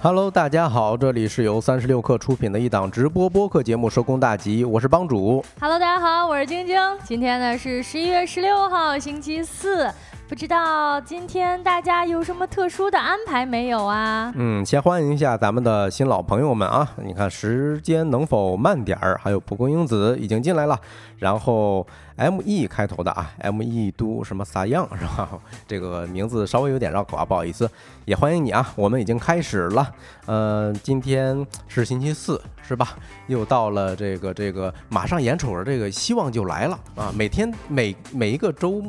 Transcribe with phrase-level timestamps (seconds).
[0.00, 5.44] Hello，大家好，这里是由三十六克出品的一档直播播客节目《收工大吉》，我是帮主。
[5.60, 6.80] Hello，大家好，我是晶晶。
[7.02, 9.92] 今天呢是十一月十六号，星期四。
[10.28, 14.30] 不知道今天大家有什么特殊的安排没有啊？
[14.36, 16.86] 嗯，先欢迎一下咱们的新老朋友们啊！
[17.02, 19.18] 你看时间能否慢点儿？
[19.24, 20.78] 还有蒲公英子已经进来了，
[21.16, 21.86] 然后
[22.16, 25.30] M E 开头的啊，M E 都什么撒样是吧？
[25.66, 27.68] 这个名字稍微有点绕口啊，不好意思。
[28.04, 29.90] 也欢迎你啊，我们已经开始了。
[30.26, 32.98] 呃，今天是星期四是吧？
[33.28, 37.10] 又到了这个这个马上眼瞅着这个希望就来了啊！
[37.16, 38.82] 每天每每一个周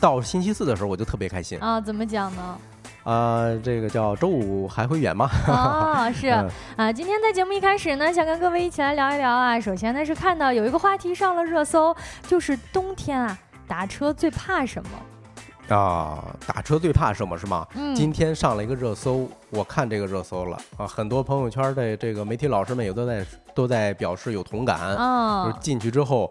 [0.00, 1.58] 到星期四的时候，我就特别开心。
[1.60, 2.58] 啊，怎么讲呢？
[3.02, 5.28] 啊、这个叫周五还会远吗？
[5.48, 9.58] 哦， 是嗯啊，今天在节目一开始呢，想跟各位一起来聊一聊啊。
[9.58, 13.36] 首先呢是看到有一个话题上了热搜，就是冬天啊
[13.66, 15.74] 打车最怕什么？
[15.74, 17.66] 啊，打车最怕什么是吗？
[17.74, 26.30] 嗯，今天上了一个热搜，我看这个热搜了啊，很多朋友圈的这个媒体老师们也都在都在表示有同感，就是啊，进去之后，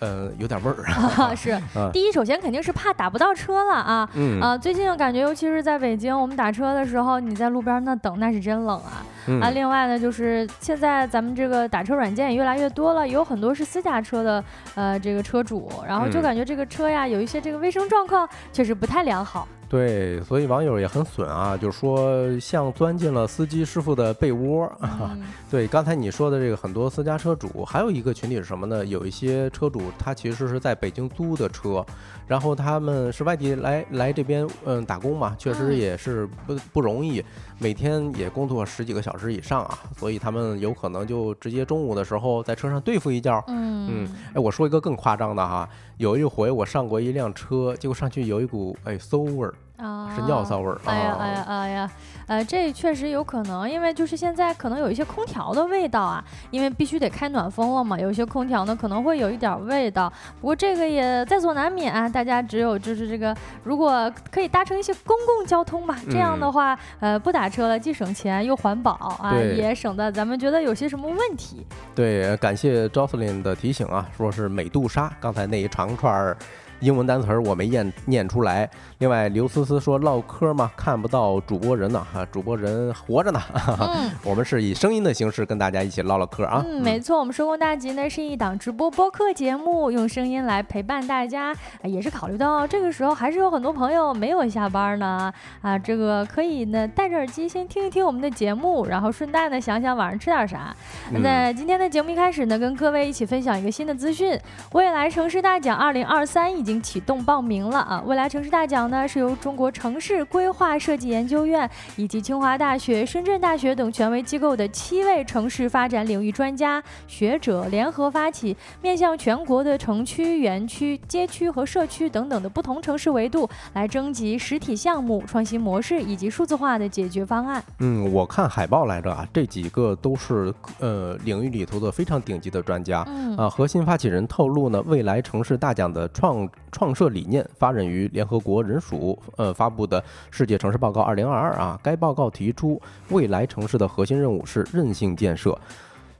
[0.00, 0.84] 呃，有点味儿。
[0.92, 4.08] 啊 是嗯第一，首先肯定是怕打不到车了啊。
[4.14, 9.04] 嗯啊，最近感觉，尤其是在北京，我们打车的时候，你在路边那等，那是真冷啊。
[9.28, 19.46] 嗯啊，另外呢，就是现在咱们这个打车软件也越来越多了，有很多是私家车的，呃，这个车主，然后就嗯感觉这个车呀，有一些这个卫生状况确实不太良好。
[19.70, 24.68] 对，所以网友也很损啊，就说像钻进了司机师傅的被窝。
[24.80, 28.84] 嗯 对，刚才你说的这个很多私家车主，还有一个群体是什么呢？
[28.84, 31.86] 有一些车主他其实是在北京租的车，
[32.30, 35.76] 然后他们是外地来来这边嗯打工嘛，确实嗯。
[35.76, 37.20] 也是不不容易，
[37.58, 43.42] 每天也工作十几个小时以上啊，所以他们有可能就直接中午的时候在车上对付一觉。
[43.48, 51.90] 嗯哎，我说一个更夸张的哈，有一回我上过一辆车，结果上去有一股哎馊味儿，啊，是尿骚味儿啊哎呀哎呀哎呀，
[52.26, 60.12] 呃，这确实有可能，因为就是现在可能有一些空调的味道啊，因为必须得开暖风了嘛，有一些空调呢可能会有一点儿味道。
[60.40, 63.34] 不过这个也在所难免啊，大家只有就是这个，
[63.64, 71.66] 如果可以搭乘一些公共交通吧，这样的嗯话，呃，不打车了，既省钱又环保啊，也省得咱们觉得有些什么问题。
[71.94, 76.36] 对，感谢 Jocelyn 的提醒啊，说是美杜莎，刚才那一长串儿
[76.80, 78.68] 英文单词儿我没念念出来。
[79.00, 83.40] 另外，刘思思说唠嗑嘛，看不到主播人呢，哈、主播人活着呢，
[83.78, 84.10] 嗯。
[84.22, 86.62] 我们是以声音的形式跟大家一起唠唠嗑啊。
[86.68, 95.32] 嗯，没错，我们收工大吉呢是一档直播播客节目，用声音来陪伴大家，啊也是考虑到这个时候还是有很多朋友没有下班呢，
[95.62, 100.76] 啊，这个可以呢戴着耳机先听一听我们的节目，然后顺带呢想想晚上吃点啥。
[101.10, 104.38] 嗯那今天的节目一开始呢，跟各位一起分享一个新的资讯，
[104.72, 108.02] 未来城市大奖二零二三已经启动报名了啊！
[108.04, 127.62] 未来城市大奖呢是由中国城市规划设计研究院以及清华大学、深圳大学等权威机构的七位城市发展领域专家学者联合发起，面向全国的城区、园区、街区和社区等等的不同城市维度，来征集实体项目、创新模式以及数字化的解决方案。
[127.78, 133.04] 嗯，我看海报来着啊，这几个都是呃领域里头的非常顶级的专家。
[133.06, 140.00] 嗯啊，核心发起人透露呢，未来城市大奖的创创设理念发展于联合国人署呃发布的
[140.30, 141.78] 《世界城市报告2022》啊。
[141.82, 145.58] 该报告提出，未来城市的核心任务是韧性建设。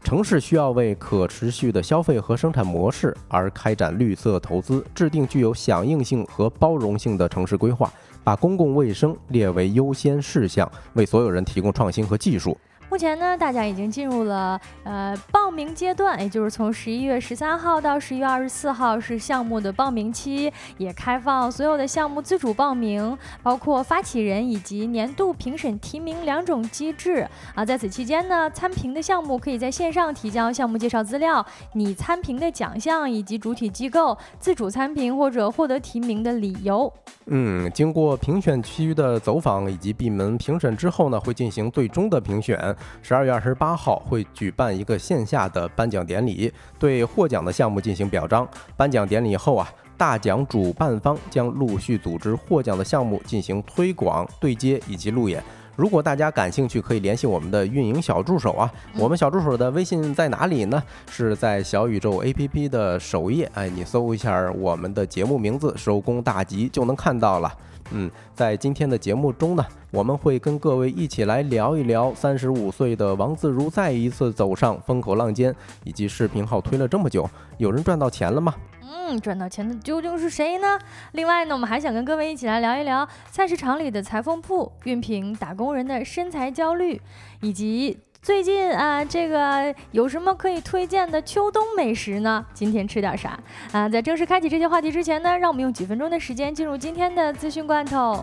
[0.02, 7.92] 城市需要为可持续的消费和生产模式而开展绿色投资，制定具有响应性和包容性的城市规划，
[8.24, 12.56] 把公共卫生列为优先事项，为所有人提供创新和技术。
[12.90, 27.24] 目前呢，大家已经进入了呃报名阶段，也就是从十一月十三号到十一月二十四号是项目的报名期，也开放所有的项目自主报名，包括发起人以及年度评审提名两种机制
[27.54, 27.64] 啊。
[27.64, 36.92] 在此期间呢，参评的项目可以在线上提交项目介绍资料、你参评的奖项以及主体机构、自主参评或者获得提名的理由。
[37.26, 42.58] 嗯，经过评选区的走访以及闭门评审之后呢，会进行最终的评选。
[43.02, 48.46] 十二月二十八号会举办一个线下的颁奖典礼，对获奖的项目进行表彰。
[48.76, 55.42] 颁奖典礼后啊，大奖主办方将陆续组织获奖的项目进行推广、对接以及路演。
[55.76, 58.70] 如果大家感兴趣，可以联系我们的运营小助手啊。
[58.98, 60.82] 我们小助手的微信在哪里呢？
[61.10, 67.50] 是在小宇宙 APP 的首页，哎，你搜一下我们的节目名字“收工大吉”就能看到了。
[67.92, 75.54] 嗯，在今天的节目中呢，我们会跟各位一起来聊一聊三十五岁的王自如再一次走上风口浪尖，
[75.84, 77.28] 以及视频号推了这么久，
[77.58, 78.54] 有人赚到钱了吗？
[78.82, 80.78] 嗯，赚到钱的究竟是谁呢？
[81.12, 87.00] 另外呢，我们还想跟各位一起来聊一聊菜市场里的裁缝铺、熨平打工人的身材焦虑，
[87.40, 92.44] 以及最近啊，这个有什么可以推荐的秋冬美食呢？
[92.52, 93.38] 今天吃点啥
[93.72, 93.88] 啊？
[93.88, 98.22] 在正式开启这些话题之前呢，让我们用几分钟的时间进入今天的资讯罐头。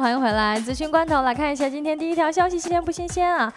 [0.00, 3.52] 欢迎回来，资讯关头来看一下今天第一条消息，新鲜不新鲜啊？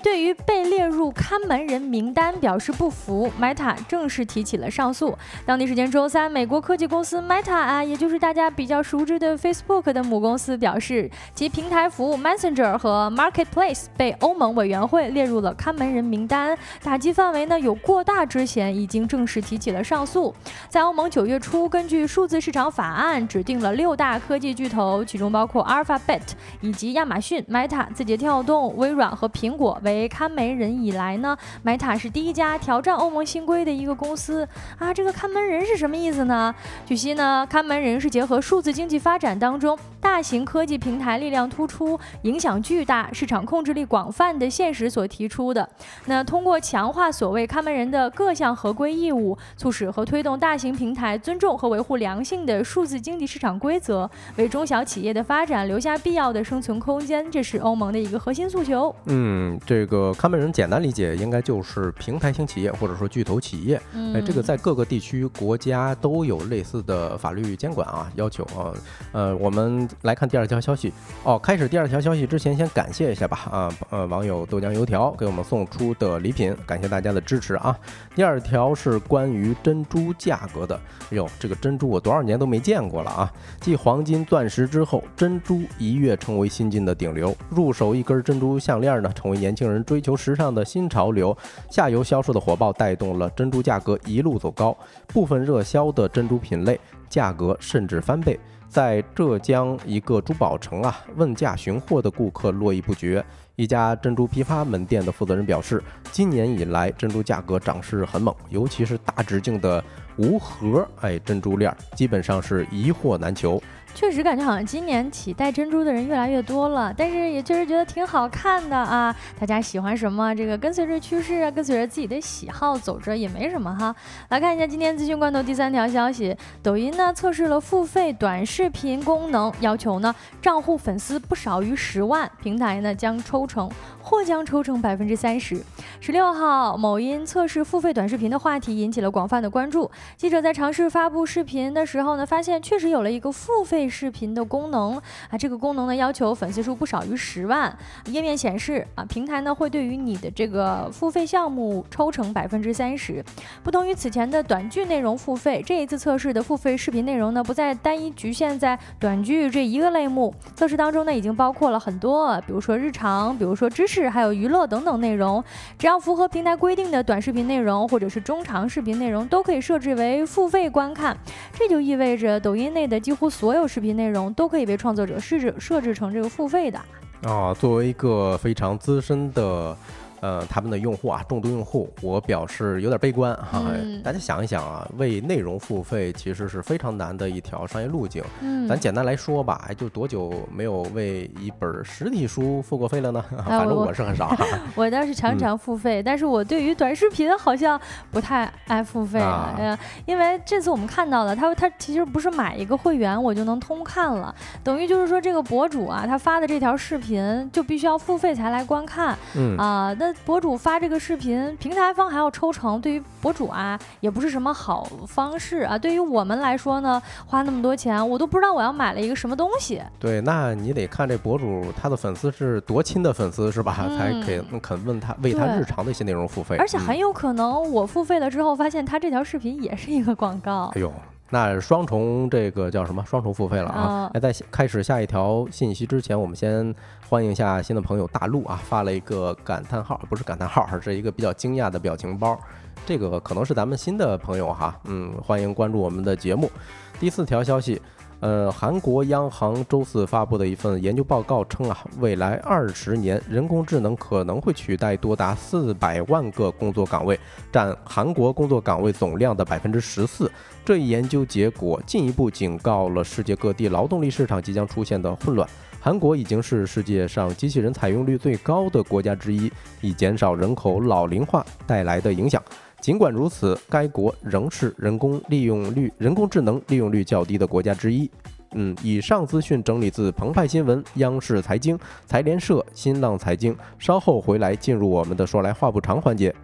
[0.00, 5.18] 对于被列入看门人名单表示不服，Meta 正式提起了上诉。
[5.44, 20.32] 当地时间周三，美国科技公司 Meta 啊，也就是大家比较熟知的 Facebook 的母公司表示，其平台服务 Messenger 和 Marketplace 被欧盟委员会列入了看门人名单，打击范围呢有过大之嫌，已经正式提起了上诉。
[20.68, 26.22] 在欧盟九月初，根据数字市场法案，指定了六大科技巨头，其中包括 Alphabet
[26.60, 29.76] 以及亚马逊、Meta、字节跳动、微软和苹果。
[29.88, 34.46] 为为看门人以来呢，Meta 是第一家挑战欧盟新规的一个公司
[34.78, 34.94] 啊。
[34.94, 36.54] 这个看门人是什么意思呢？
[36.86, 45.68] 据悉呢，看门人是结合数字经济发展当中大型科技平台力量突出、影响巨大、市场控制力广泛的现实所提出的。
[46.06, 58.94] 那通过强化所谓看门人的各项合规义务，促使和推动大型平台尊重和维护良性的数字经济市场规则，为中小企业的发展留下必要的生存空间，这是欧盟的一个核心诉求。
[59.06, 59.77] 嗯，对。
[59.78, 63.80] 这个看门人简单理解应该就是平台型企业或者说巨头企业，
[64.12, 68.74] 哎，这个在各个地区国家都有类似的法律监管啊要求啊。
[69.12, 70.92] 呃，我们来看第二条消息
[71.22, 71.38] 哦。
[71.38, 77.78] 开始第二条消息之前，先感谢一下吧啊呃，网友豆浆油条给我们送出的礼品，感谢大家的支持啊。
[78.16, 80.74] 第二条是关于珍珠价格的，
[81.10, 83.32] 哎呦，这个珍珠我多少年都没见过了啊！
[83.60, 89.67] 继黄金、钻石之后，珍珠一跃成为新晋的顶流，入手一根珍珠项链呢，成为年轻。
[89.70, 91.36] 人追求时尚的新潮流，
[91.70, 94.76] 下游销售的火爆带动了珍珠价格一路走高，
[95.06, 96.78] 部分热销的珍珠品类
[97.08, 98.38] 价格甚至翻倍。
[98.68, 103.24] 在浙江一个珠宝城啊，问价询货的顾客络绎不绝。
[103.56, 105.82] 一家珍珠批发门店的负责人表示，
[106.12, 109.82] 今年以来珍珠价格涨势很猛，尤其是大直径的
[110.18, 113.60] 无盒哎珍珠链，基本上是一货难求。
[113.98, 119.12] 确实感觉好像今年起戴珍珠的人越来越多了，但是也确实觉得挺好看的啊。
[119.40, 123.92] 大家喜欢什么，这个跟随着趋势啊，跟随着自己的喜好走着也没什么哈。
[124.28, 133.68] 来看一下今天资讯罐头第三条消息，抖音呢测试了付费短视频功能，要求呢账户粉丝不少于十万，平台呢将抽成。
[134.08, 135.62] 或将抽成百分之三十。
[136.00, 139.90] 十六号，某音测试付费短视频的话题引起了广泛的关注。
[140.16, 144.96] 记者在尝试发布视频的时候呢，发现确实有了一个付费视频的功能
[145.28, 145.36] 啊。
[145.38, 147.76] 这个功能呢，要求粉丝数不少于十万。
[148.06, 153.22] 页面显示啊，平台呢会对于你的这个付费项目抽成百分之三十。
[153.62, 160.34] 不同于此前的短剧内容付费，这一次测试的付费视频内容呢，不再单一局限在短剧这一个类目。
[160.56, 163.97] 测试当中呢，已经包括了很多，比如说日常，比如说知识。
[164.06, 165.42] 还有娱乐等等内容，
[165.78, 171.16] 只要符合平台规定的短视频内容或者是中长视频内容，都可以设置为付费观看。
[171.54, 176.78] 这就意味着抖音内的几乎所有视频内容都可以被创作者设置设置成这个付费的。
[177.22, 179.74] 啊，作为一个非常资深的。
[180.20, 183.62] 呃，他们的用户啊，重度用户，我表示有点悲观哈。
[184.02, 188.22] 大家想一想啊，为内容付费其实是非常难的一条商业路径。
[188.40, 193.24] 嗯，咱简单来说吧，哎，就多久没有为一本实体书付过费了呢？
[193.46, 194.34] 反正我是很少。
[194.74, 199.54] 我倒是常常付费，但是我对于短视频好像不太爱付费了。
[199.56, 204.34] 哎因为这次我们看到了，他他其实不是买一个会员我就能通看了，
[204.64, 209.16] 等于就是说这个博主啊，他发的这条视频就必须要付费才来观看。
[209.36, 210.07] 嗯啊，那。
[210.24, 215.78] 博主发这个视频，平台方还要抽成，对于博主啊，也不是什么好方式啊。
[215.78, 219.82] 对于我们来说呢，花那么多钱，我都不知道我要买了一个什么东西。
[219.98, 223.74] 对，那你得看这博主他的粉丝是多亲的粉丝是吧？
[223.96, 226.56] 才肯肯问他为他日常的一些内容付费。
[226.56, 230.72] 而且很有可能我付费了之后，发现他这条视频也是一个广告。
[230.74, 230.92] 哎呦。
[231.30, 233.04] 那双重这个叫什么？
[233.06, 234.10] 双重付费了啊！
[234.14, 236.74] 那在开始下一条信息之前，我们先
[237.08, 242.38] 欢迎一下新的朋友大陆啊，发了一个感叹号，不是感叹号，是一个比较惊讶的表情包。
[242.86, 246.50] 这个可能是咱们新的朋友哈，嗯，欢迎关注我们的节目。
[246.98, 247.80] 第四条消息。
[248.20, 257.18] 呃，韩国央行周四发布的一份研究报告称啊，未来二十年人工智能可能会取代多达四百万个工作岗位，
[257.52, 260.28] 占韩国工作岗位总量的百分之十四。
[260.64, 265.48] 这一研究结果进一步警告了世界各地劳动力市场即将出现的混乱。
[265.80, 272.42] 韩国已经是世界上机器人采用率最高的国家之一，以减少人口老龄化带来的影响。
[272.88, 278.10] 尽管如此，该国仍是人工利用率、人工智能利用率较低的国家之一。
[278.52, 283.54] 嗯，以上资讯整理自澎湃新闻、央视财经、财联社、新浪财经。
[283.78, 286.34] 稍后回来进入我们的说来话不长环节。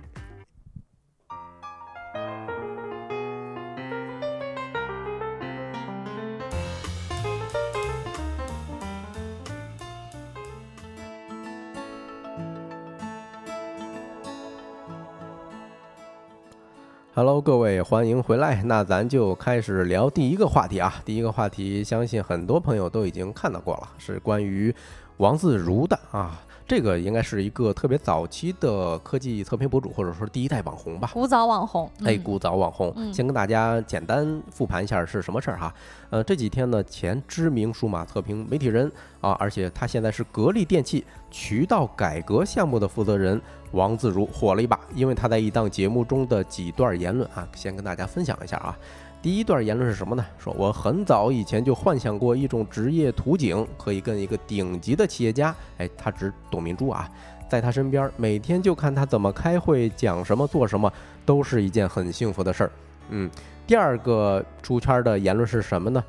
[17.17, 18.61] Hello，各位，欢迎回来。
[18.65, 20.93] 那咱就开始聊第一个话题啊。
[21.05, 24.75] 第一个话题，相信很多朋友都已经看到过了，是关于
[25.19, 26.41] 王自如的啊。
[26.67, 31.11] 这个应该是一个特别早期的科技测评博主，或者说第一代网红吧。
[31.13, 33.13] 古早网红，哎，古早网红。
[33.13, 35.75] 先跟大家简单复盘一下是什么事儿哈。
[36.09, 38.91] 呃，这几天呢，前知名数码测评媒体人
[39.21, 43.41] 啊，而且他现在是格力电器渠道改革项目的负责人
[43.73, 48.75] 王自如火了一把，因为他在一档节目中的几段言论啊，先跟大家分享一下啊。
[49.25, 50.23] 第一段言论是什么呢？
[50.37, 57.09] 说我很早以前就幻想过一种职业图景，可以跟一个顶级的企业家，哎，他指董明珠啊，
[57.49, 60.93] 在他身边，每天就看他怎么开会、讲什么、做什么，
[61.25, 62.73] 都是一件很幸福的事儿。
[63.09, 63.31] 嗯，
[63.67, 66.05] 第二个出圈的言论是什么呢？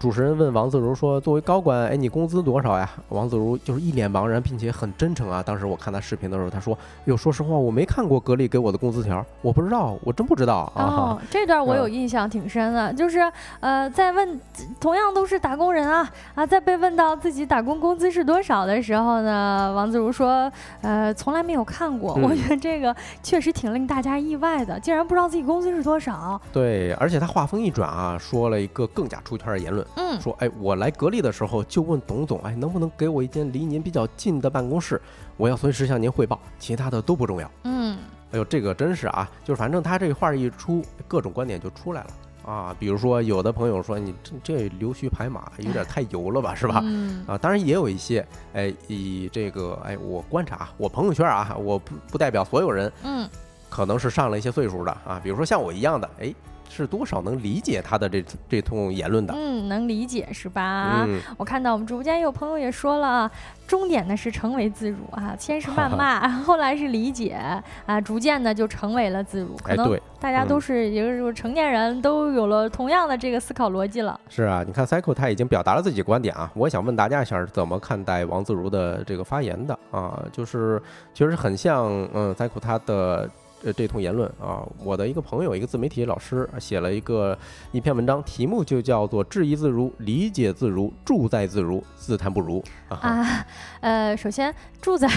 [0.00, 5.40] 主持人问王自如说：“作为高管，哎，你工资多少呀？”王自如就是一脸茫然，并且很真诚啊。
[5.40, 6.76] 当时我看他视频的时候，他说
[7.06, 10.82] ：“哟，说实话，我没看过格力给我的工资条，我不知道，我真不知道啊。”
[11.16, 13.20] 哦，这段我有印象挺深的，就是
[13.60, 14.40] 呃，在问
[14.80, 20.50] 同样都是打工人啊啊，在被问到自己打工工资是多少的时候呢，王自如说
[20.82, 26.40] ：“呃，从来没有看过。”我觉得这个确实挺令大家意外的，竟然不知道自己工资是多少。
[26.52, 29.75] 对，而且他话锋一转啊，说了一个更加出圈的言论。
[29.96, 35.00] 嗯，说哎，我来格力的时候就问董总，哎，能不能给我一间离您比较近的办公室？
[35.36, 37.50] 我要随时向您汇报，其他的都不重要。
[37.64, 37.98] 嗯，
[38.32, 42.10] 哎呦，这个真是啊，就是反正他这话一出，各种观点就出来了
[42.52, 42.76] 啊。
[42.78, 46.82] 比如说，有的朋友说你这这溜须拍马有点太油了吧，是吧？
[47.26, 53.28] 啊，当然也有一些，哎，以这个哎，我观察我朋友圈啊，我不不代表所有人，嗯，
[53.68, 56.34] 可能是上了一些岁数的啊，比如说像我一样的，哎。
[56.68, 59.34] 是多少能理解他的这这通言论的？
[59.36, 61.06] 嗯，能理解是吧？
[61.36, 63.30] 我看到我们直播间有朋友也说了，
[63.66, 67.38] 终点呢是成为自如啊，先是谩骂， 后来是理解
[67.86, 69.56] 啊，逐渐的就成为了自如。
[69.62, 74.18] 可能大家都是一个成年人，都有了同样的这个思考逻辑了。
[74.28, 80.22] 是啊，你看 Cycle 他已经表达了自己观点啊，我想问大家一下是，怎么看待王自如的这个发言的啊？
[80.32, 80.82] 就是
[81.14, 83.28] 其实很像嗯，Cycle 他的。
[83.66, 87.36] 呃，这通言论啊，我的一个朋友，一个自媒体老师写了一个
[87.72, 93.44] 一篇文章，题目就叫做“质疑自如，理解自如，住在自如，自叹不如”啊。
[93.80, 95.08] 呃，首先住在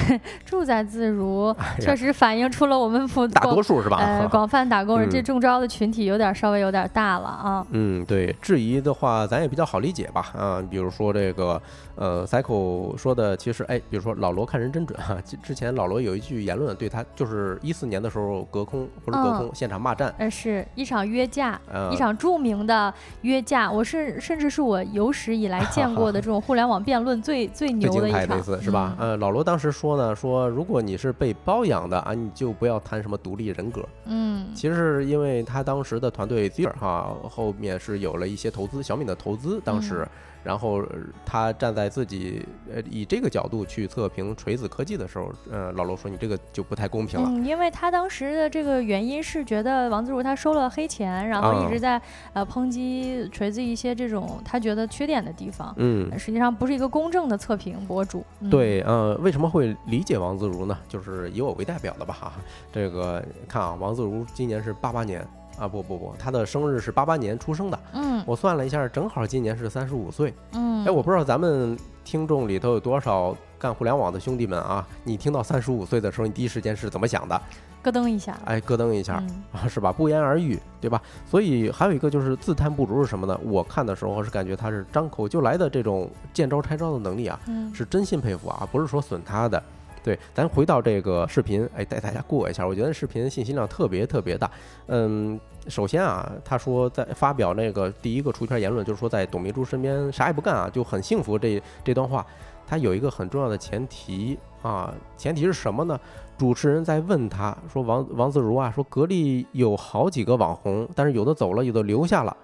[0.46, 3.98] 住在自如，确实反映出了我们普大多数是吧？
[3.98, 7.66] 呃， 广泛打工人这中招的群体有点稍微有点大了啊。
[7.72, 10.32] 嗯，对，质疑的话咱也比较好理解吧？
[10.38, 11.60] 啊，比如说这个
[11.96, 15.18] 呃，cycle 说的，其实哎，比如说老罗看人真准哈。
[15.42, 18.40] 之前老罗有一句言论，对他就是一四年的时候。
[18.52, 21.60] 隔空不是隔空，现场骂战，呃，是一场约架，
[21.92, 23.72] 一场著名的约架。
[23.72, 28.96] 我是甚至是我有史以来见过的这种互联网辩论最最牛的一场，是吧？
[28.98, 33.84] 呃，老罗当时说呢，说如果你是被包养的啊，你就不要谈什么独立人格。
[34.06, 40.08] 嗯，其实是因为他当时的团队 Zero 哈，后面是有了一些投资，小米的投资，当时。
[40.44, 40.84] 然后
[41.26, 47.30] 他站在自己呃以这个角度去测评锤子科技的时候，呃，老罗说你这个就不太公平了。
[47.30, 52.02] 嗯，因为他当时的这个原因是觉得王自如他收了黑钱，然后一直在
[52.34, 55.74] 呃抨击锤子一些这种他觉得缺点的地方。
[55.78, 58.26] 嗯，实际上不是一个公正的测评博主。
[58.50, 60.78] 对，呃，为什么会理解王自如呢？
[60.88, 62.34] 就是以我为代表的吧，哈，
[62.72, 65.26] 这个看啊，王自如今年是八八年。
[65.58, 67.80] 啊不不不，他的生日是八八年出生的。
[67.94, 70.34] 嗯，我算了一下，正好今年是三十五岁。
[70.54, 74.88] 嗯，哎，我不知道咱们听众里头有多少干互联网的兄弟们啊？
[75.04, 77.42] 你听到三十五岁的时候，你第一时间是怎么想的？
[77.82, 78.38] 咯噔一下。
[78.46, 79.92] 哎，咯噔一下啊，是吧？
[79.92, 81.02] 不言而喻，对吧？
[81.26, 83.40] 所以还有一个就是自叹不如是什么呢？
[83.44, 87.40] 我看的时候是感觉他是张口就来的这种见招拆招的能力啊，
[87.74, 89.62] 是真心佩服啊，不是说损他的。
[90.04, 94.50] 对，咱回到这个视频，哎，带大家过一下，我觉得视频信息量特别特别大。
[94.88, 101.38] 嗯，首先啊，他说在发表那个第一个出圈言论，就是说在董明珠身边啥也不干啊，就很幸福。
[101.38, 102.26] 这这段话，
[102.66, 106.00] 他有一个很重要的前提啊，前提是什么呢？
[106.38, 112.36] 主持人在问他说：“王王自如啊，说格力有好几个网红，但是有的走了，有的留下了。”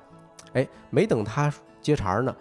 [0.51, 2.35] 哎，没等他接茬呢，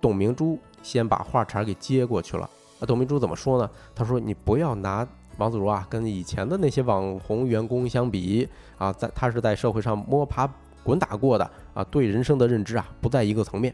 [0.00, 2.48] 董明珠先把话茬给接过去了。
[2.82, 3.70] 啊，董明珠怎么说呢？
[3.94, 5.06] 他说：“你不要拿
[5.38, 10.48] 王自如啊跟以前的那些网红员工相比啊，在他是在社会上摸爬
[10.82, 13.72] 滚打过的啊，对人生的认知啊不在一个层面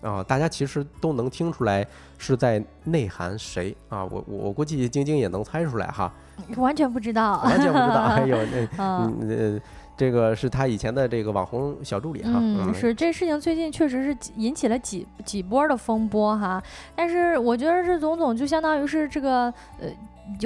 [0.00, 0.22] 啊。
[0.22, 1.84] 大家其实都能听出来
[2.16, 4.04] 是在内涵谁啊？
[4.04, 6.12] 我我我估计晶晶也能猜出来哈，
[6.56, 8.08] 完全不知道，完全不知道。
[8.08, 9.60] 还有那 嗯呃。”
[9.96, 16.62] 这个是他以前的这个网红小助理哈，嗯，是这事情最近确实是引起了几几波的风波哈，
[16.94, 19.88] 但是我觉得这董总就相当于是这个呃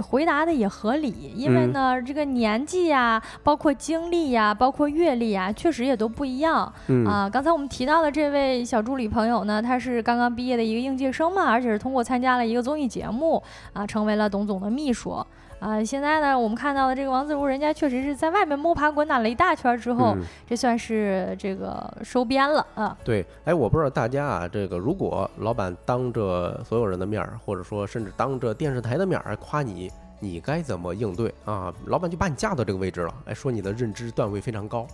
[0.02, 6.72] 回答的也合理，因为呢这个年纪呀，包括经历呀，包括阅历呀，确实也都不一样
[7.06, 7.28] 啊。
[7.28, 13.42] 刚才我们提到的这位小助理朋友呢，他是刚刚毕业的一个应届生嘛，而且是通过参加了一个综艺节目
[13.72, 15.26] 啊，成为了董总的秘书。
[15.60, 20.16] 啊，现在呢，我们看到的这个王自如，人家确实是在外面摸爬滚打了一大圈之后，
[20.48, 22.96] 这算是这个收编了啊。
[23.04, 31.72] 对，哎，我不知道大家啊，这个如果老板当着所有人的面儿，或者说甚至当着电视台的面儿夸你，你该怎么应对啊？
[31.86, 34.86] 老板就把你架到这个位置了，哎，说你的认知段位非常高。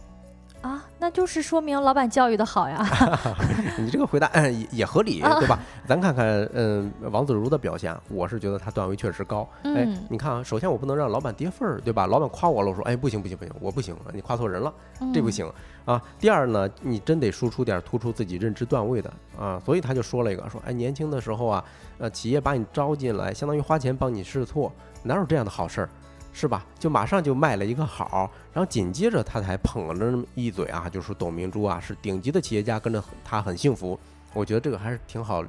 [1.06, 2.84] 啊，那就是说明老板教育的好呀。
[3.78, 5.58] 你这个回答也也合理，对吧？
[5.86, 9.48] 咱看看，嗯，王自如的表现，我是觉得他段位确实高。
[9.62, 12.06] 哎，你看啊，首先我不能让老板跌份儿，对吧？
[12.08, 14.72] 老板夸我了，我说，哎，不行不行不行，我不行，你夸错人了，
[15.14, 15.48] 这不行
[15.84, 16.02] 啊。
[16.18, 19.62] 第二呢，你真得输出点突出自己认知段位的啊。
[19.64, 21.64] 所以他就说了一个，说，哎，年轻的时候啊，
[21.98, 24.72] 呃，企业把你招进来，相当于花钱帮你试错，
[25.04, 25.88] 哪有这样的好事儿？
[26.38, 26.66] 是吧？
[26.78, 33.98] 就马上就卖了一个好，然后紧接着他才捧了那么一嘴啊，就说董明珠啊是顶级的企业家，跟着他很幸福。
[34.34, 35.42] 我觉得这个还是挺好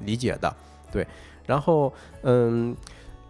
[0.00, 0.52] 理解的，
[0.90, 1.06] 对。
[1.46, 2.76] 然后，嗯，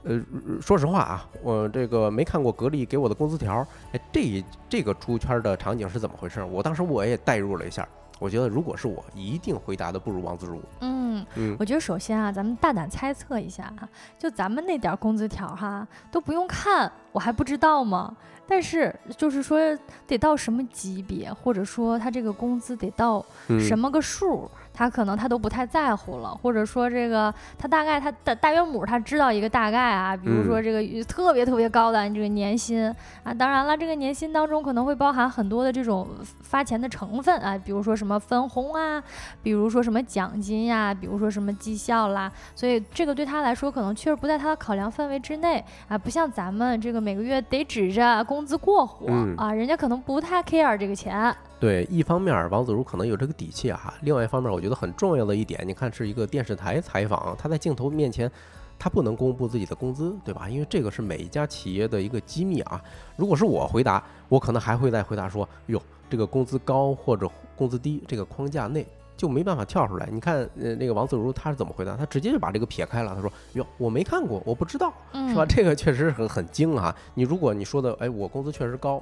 [0.05, 0.19] 呃，
[0.63, 6.43] 说实话啊，我这个没看过格力给我的工资条，哎，这这个出圈的场景是怎么回事？
[6.43, 7.87] 我当时我也代入了一下。
[8.23, 10.63] 我觉得如果是我，一定回答的不如王自如。
[10.81, 18.17] 嗯嗯，我觉得首先啊，咱们大胆猜测一下哈，就咱们那点工资条哈，都不用看，我还不知道吗？
[18.47, 19.59] 但是就是说
[20.07, 23.25] 得到什么级别，或者说他这个工资得到
[23.59, 24.49] 什么个数？
[24.75, 32.93] 他可能他都不太在乎了，或者说这个他大概他的大约母他知道一个大概啊，比如说这个特别特别高的这个年薪。
[33.23, 36.09] 啊，当然了，这个年薪当中可能会包含很多的这种
[36.41, 39.03] 发钱的成分啊，比如说什么分红啊，
[39.43, 45.65] 比如说什么奖金呀，比如说什么绩效啦，所以这个对他来说可能确实不在他的考量范围之内。
[45.87, 49.07] 啊，不像咱们这个每个月得指着工资过活
[49.37, 51.35] 啊，人家可能不太 care 这个钱。
[51.63, 58.29] 对，一方面王自如可能有这个底气啊，另外一方面我觉得很重要的一点，你看是一个电视台采访，他在镜头面前，
[58.77, 60.49] 他不能公布自己的工资，对吧？
[60.49, 62.83] 因为这个是每一家企业的一个机密啊。
[63.15, 68.85] 如果是我回答，我可能还会再回答说，哟，这个工资高或者工资低，这个框架内
[69.17, 70.09] 就没办法跳出来。
[70.11, 71.97] 你看，呃，那个王自如他是怎么回答？
[71.97, 75.47] 他直接就把这个撇开了，他说，哟，我没看过，我不知道，是吧？
[75.47, 76.93] 这个确实很很精啊。
[77.15, 79.01] 你如果你说的，哎，我工资确实高，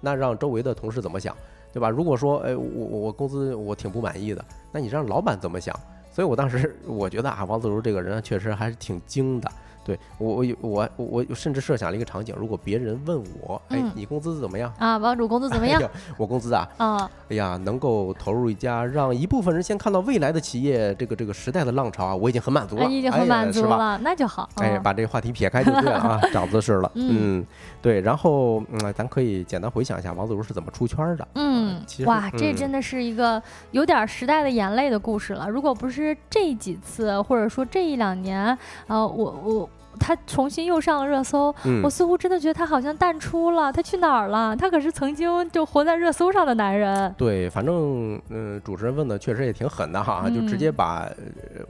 [0.00, 1.32] 那让周围的同事怎么想？
[1.74, 1.90] 对吧？
[1.90, 5.74] 如果说，哎，我我工资我挺不满意的，那你让老板怎么想？
[6.12, 9.50] 所以我当时 我觉得啊，王自如这个人确实还是挺精的。
[9.84, 14.96] 对我我我我甚至设想了一个场景，如果别人问我，哎，你工资怎么样啊？
[14.96, 15.82] 王主工资怎么样？
[16.16, 24.48] 我工资啊，啊，哎呀，能够投入一家让一部分人先看到未来的企业，这个这个时代的浪潮啊，我已经很满足了，已经很满足了，那就好。
[24.56, 26.90] 哎，把这个话题撇开就对了啊， 找姿势了。
[26.94, 27.44] 嗯，
[27.82, 28.00] 对。
[28.00, 31.28] 然后嗯，咱可以简单回想一下王自如是怎么出圈的。
[31.34, 33.42] 嗯，哇，这真的是一个
[33.72, 35.46] 有点时代的眼泪的故事了。
[35.48, 39.68] 如果不是这几次，或者说这一两年，呃，我我。
[39.98, 43.72] 他重新又上了热搜，我似乎真的觉得他好像淡出了。
[43.72, 44.54] 他去哪儿了？
[44.56, 47.12] 他可是曾经就活在热搜上的男人。
[47.16, 51.08] 对，反正嗯，主持人问的确实也挺狠的哈，就直接把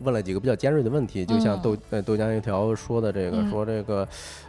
[0.03, 4.07] 问了几个比较尖锐的问题，就像豆呃豆浆油条说的这个，说这个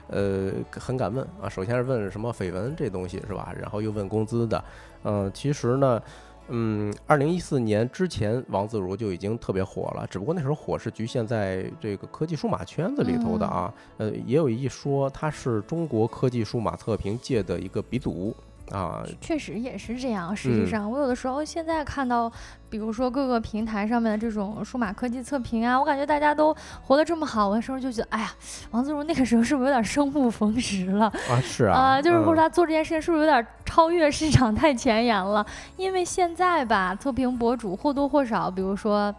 [0.10, 1.50] 呃很敢问啊。
[1.50, 3.54] 首先是问什么绯闻这东西是吧？
[3.60, 4.64] 然后又问工资的，
[5.04, 6.02] 嗯，其实呢。
[6.50, 13.74] 嗯，二零一四年之前，王自如就已经特别火了，只不过那时候火是局限在这个科技数码圈子里头的啊。
[13.98, 18.36] 呃，也有一说，他是中国科技数码测评界的一个鼻祖
[18.72, 19.04] 啊。
[19.20, 20.36] 确实也是这样。
[20.36, 22.32] 实际上，我有的时候现在看到，
[22.70, 28.32] 比如说各个平台上面的这种数码科技测评啊，我感觉大家都活得这么好，我的时候就觉得，哎呀，
[28.72, 31.40] 王自如那个时候是不是有点生不逢时了啊？
[31.42, 35.46] 是啊，啊，就是或者他做这件事情是不是有点超越市场太前沿了？
[35.78, 39.14] 因为现在吧，测评博主或多或少，比如说。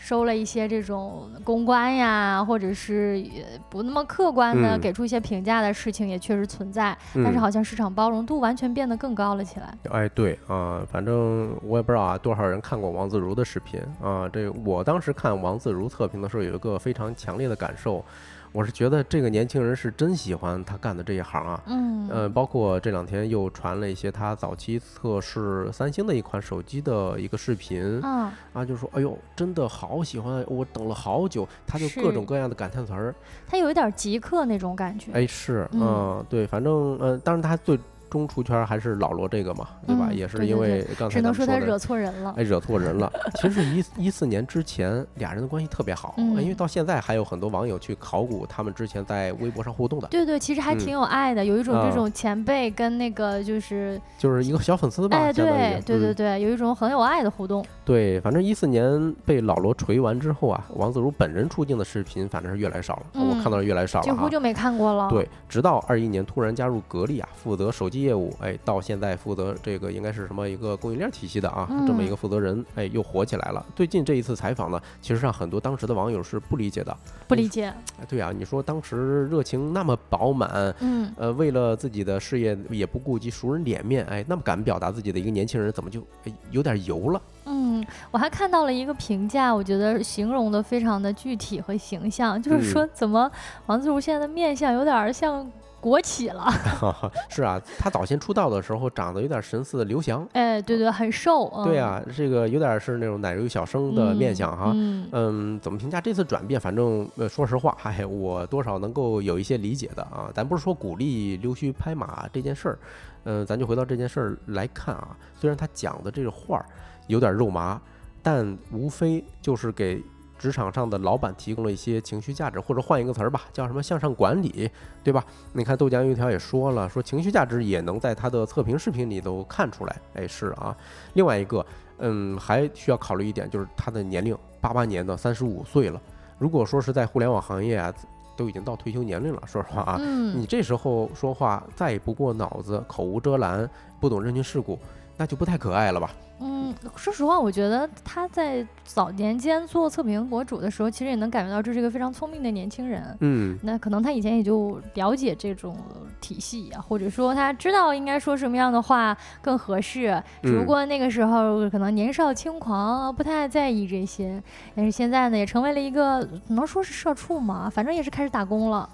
[0.00, 3.20] 收了一些这种公关呀，或者是
[3.68, 6.96] 不那么客观的给出一些评价的事情，也确实存在。
[7.12, 9.76] 但是好像市场包容度完全变得更高了起来。
[9.90, 14.28] 哎，对啊，反正我也不知道啊，多少人看过王自如的视频啊？
[14.28, 18.04] 这我当时看王自如测评的时候，有一个非常强烈的感受。
[18.52, 33.14] 我是觉得这个年轻人是真喜欢他干的这一行啊，嗯，呃，包括这两天又传了一些他早期测试三星的一款手机的一个视频，嗯，啊，就说，哎呦，真的好喜欢，我等了好久，他就各种各样的感叹词儿，
[33.46, 37.78] 他有一点极客那种感觉，哎，是，嗯，对，反正，呃，当然他最。
[38.10, 40.08] 中出圈还是老罗这个嘛，对吧？
[40.12, 43.12] 也是因为刚才只能说他惹错人了，哎，惹错人了。
[43.36, 50.08] 其实一一四年之前，俩人的关系特别好，因为到现在还有很多网友去考古他们之前在微博上互动的。
[50.08, 55.16] 对对，其实还挺有爱的，有一种这种前辈跟那个就是就是一个小粉丝吧。
[55.16, 57.64] 哎，对对对对，有一种很有爱的互动。
[57.84, 65.08] 对，反正一四年被老罗锤完之后啊，王自如本人出镜的视频反正是越来越少了，我看到的越来越少了，几乎就没看过了。
[65.08, 73.64] 对，直到二一年突然加入格力啊，负责手机业务，哎，到现在负责这个应该是什么一个供应链体系的啊，这么一个负责人，哎，又火起来了。
[73.74, 77.66] 最近这一次采访呢，其实让很多当时的网友是不理解的，不理解。
[78.00, 86.02] 哎，对啊，你说当时热情那么饱满，嗯，呃，为了自己的事业也不顾及熟人脸面，哎，那么敢表达自己的一个年轻人，怎么就
[86.50, 87.22] 有点油了？
[87.46, 93.30] 嗯，我还看到了一个评价，我觉得形容的非常的具体和形象，就是说怎么
[93.66, 95.50] 王自如现在的面相有点像。
[95.80, 96.46] 国企了，
[97.30, 106.60] 是啊，他早先出道的时候长得有点神似刘翔，哎，对对，很瘦，对啊，这个有点是那种奶油小生的面相哈，嗯，怎么评价这次转变？
[106.60, 110.30] 反正说实话，哎，我多少能够有一些理解的啊。
[110.34, 112.78] 咱不是说鼓励溜须拍马这件事儿，
[113.24, 115.16] 嗯，咱就回到这件事儿来看啊。
[115.34, 116.66] 虽然他讲的这个话儿
[117.06, 117.80] 有点肉麻，
[118.22, 120.02] 但无非就是给。
[120.38, 124.70] 职场上的老板提供了一些情绪价值，或者换一个词儿吧，叫什么向上管理，
[125.02, 125.24] 对吧？
[125.52, 129.96] 你看豆浆油条也说了，说情绪价值也能在他的测评视频里都看出来。
[130.14, 130.76] 哎，是啊。
[131.14, 131.64] 另外一个，
[131.98, 136.00] 嗯，还需要考虑一点，就是他的年龄，八八年的，三十五岁了。
[136.38, 137.92] 如果说是在互联网行业啊，
[138.36, 144.78] 都已经到退休年龄了，说实话啊，你这时候说话再不过脑子，口无遮拦，不懂人情世故。
[145.18, 146.10] 那就不太可爱了吧？
[146.40, 153.02] 嗯，说实话，我觉得他在早年间做测评博主的时候，其实也能感觉到这是一个非常聪明的年轻人。
[153.18, 155.76] 嗯，那可能他以前也就了解这种
[156.20, 160.22] 体系啊，或者说他知道应该说什么样的话更合适。
[160.44, 164.40] 只不过那个时候可能年少轻狂，不太在意这些。
[164.76, 168.88] 但是现在呢，也成为了一个能说是社畜嘛，反正也是开始打工了。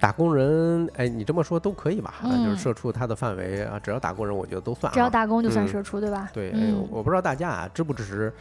[0.00, 2.14] 打工人，哎，你这么说都可以吧？
[2.22, 4.92] 就是社畜，他的范围啊，只要打工人，我觉得都算。
[4.92, 6.30] 只要打工就算社畜，对吧？
[6.32, 8.32] 对，哎，我不知道大家啊支不支持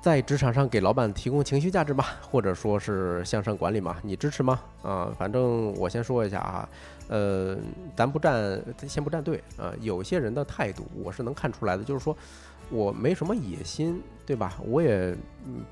[0.00, 3.96] 在职场上给老板提供情绪价值吧，或者说是向上管理嘛？
[4.02, 4.60] 你支持吗？
[4.82, 6.68] 啊，反正我先说一下啊，
[7.08, 7.56] 呃，
[7.96, 9.72] 咱不站，先不站队啊。
[9.80, 12.16] 有些人的态度我是能看出来的，就是说。
[12.70, 14.00] 我没什么野心，
[14.32, 14.54] 对吧？
[14.64, 15.14] 我也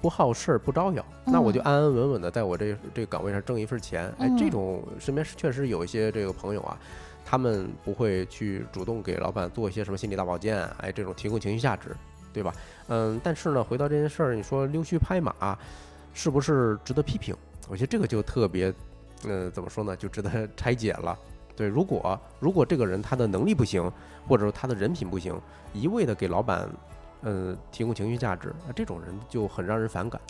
[0.03, 4.13] 不好事儿，不招摇，那我就安安稳稳的在我这这个岗位上挣一份钱。
[4.19, 6.79] 哎，这种身边确实有一些这个朋友啊，
[7.25, 11.97] 他们不会去主动给老板做一些什么心理大保健，哎，这种提供情绪价值，
[12.35, 12.53] 对吧？
[12.89, 15.59] 嗯，但是呢，回到这件事儿，你说溜须拍马，
[16.13, 17.35] 是不是值得批评？
[17.67, 18.71] 我觉得这个就特别，
[19.25, 19.97] 嗯，怎么说呢？
[19.97, 21.19] 就值得 拆解了。
[21.57, 23.91] 对，如果如果这个人他的能力不行，
[24.29, 25.35] 或者说他的人品不行，
[25.73, 26.69] 一味的给老板。
[27.23, 30.21] 呃，提供情绪价值，那，这种人就很让人反感。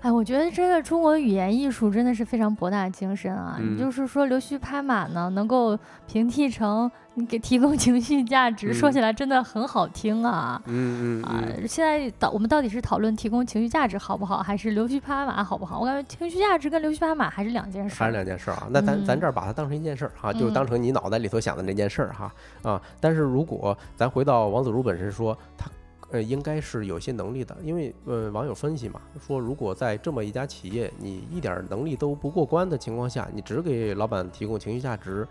[0.00, 3.56] 哎，我觉得这个中国语言艺术真的是非常博大精深啊！
[3.58, 10.60] 你就是说溜须拍马呢，能够平替成你给提供情绪价值，说起来真的很好听啊！
[10.66, 15.80] 嗯嗯啊，现在到我们到底是讨论提供情绪价值好不好，还是溜须拍马好不好？
[15.80, 18.66] 我感觉情绪价值跟溜须拍马还是两件事，还是两件事啊！
[18.70, 22.30] 那咱咱这儿把它当成一件事儿哈，就当成你脑袋里头想的那件事儿哈
[22.62, 22.82] 啊！
[23.00, 25.66] 但是如果咱回到王子如本身说他。
[26.14, 35.26] 呃，应该是有些能力的，因为呃，网友分析嘛，说如果在这么一家企业，你一点能力都不过关的情况下，你只给老板提供情绪价值，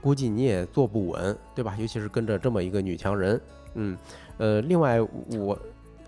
[0.00, 1.76] 估计你也坐不稳，对吧？
[1.78, 3.40] 尤其是跟着这么一个女强人，
[3.74, 3.96] 嗯，
[4.38, 5.00] 呃，另外
[5.38, 5.56] 我，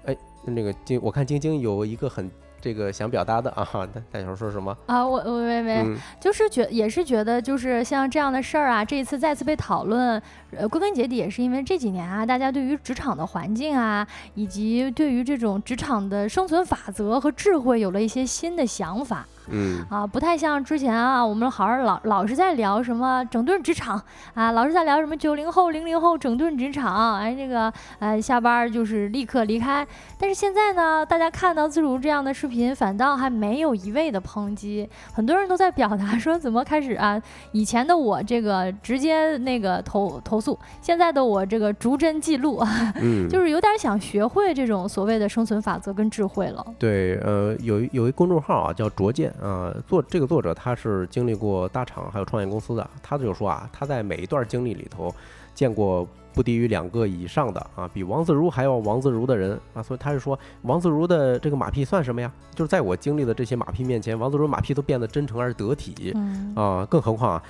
[0.06, 2.28] 哎，那个晶，我看晶晶有一个很。
[2.66, 3.64] 这个想表达的啊？
[3.72, 5.06] 大大小说什么啊？
[5.06, 5.86] 我我没没，
[6.20, 19.24] 就是觉也是觉得就是像这样的事儿啊，这一次再次被讨论，呃，归根结底也是因为这几年啊，大家对于职场的环境啊，以及对于这种职场的生存法则和智慧，有了一些新的想法。
[19.48, 24.00] 嗯啊，不太像之前啊，我们好像老老是在聊什么整顿职场
[24.34, 29.86] 啊，老是在聊什么九零后、零零后整顿职场，哎，这个呃下班就是立刻离开。
[30.18, 37.20] 但是现在呢，大家看到自如这样的视频，反倒还没有一味的抨击，很多人都在表达说怎么开始啊？
[37.52, 42.62] 以前的我这个直接那个投投诉，现在的我这个逐帧记录，
[42.96, 46.64] 嗯， 就是有点想学会这种所谓的生存法则跟智慧了。
[46.78, 49.32] 对，呃，有有一公众号啊，叫卓见。
[49.40, 55.14] 呃，作这个作者他是经历过大厂还有创业公司的，他就说啊，他在每一段经历里头
[55.54, 62.30] 见过不低于两个以上的啊，比王自如还要王自如的人啊，所以他是说王自如的这个马屁算什么呀？
[62.54, 66.14] 就是在我经历的这些马屁面前，王自如马屁都变得真诚而得体
[66.54, 67.42] 啊，更何况啊，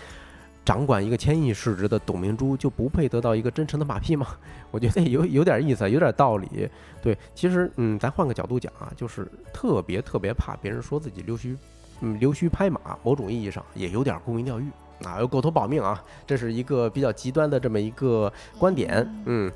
[0.65, 4.27] 掌管一个千亿市值的董明珠就不配得到一个真诚的马屁吗？
[4.71, 6.69] 我觉得有有点意思，有点道理。
[7.03, 11.57] 对，其实嗯，咱换个角度讲啊，就是特别特别怕别人说自己溜须。
[12.01, 14.65] 嗯，溜须拍马，某种意义上也有点沽名钓誉
[15.05, 19.07] 啊，有狗头保命啊，这是一个比较极端的这么一个观点。
[19.25, 19.51] 嗯，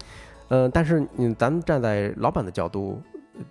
[0.48, 3.00] 呃，但是嗯，咱们站在老板的角度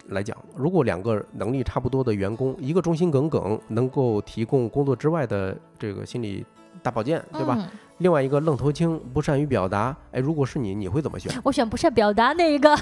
[0.08, 6.46] 来讲，如果两个能力差不多的员工，一个忠心耿耿，能够提供工作之外的这个心理
[6.84, 7.70] 大保健，对吧？
[8.00, 9.96] 另外一个愣头青，不善于表达。
[10.12, 11.32] 哎，如果是你，你会怎么选？
[11.44, 12.74] 我选不善表达那一个。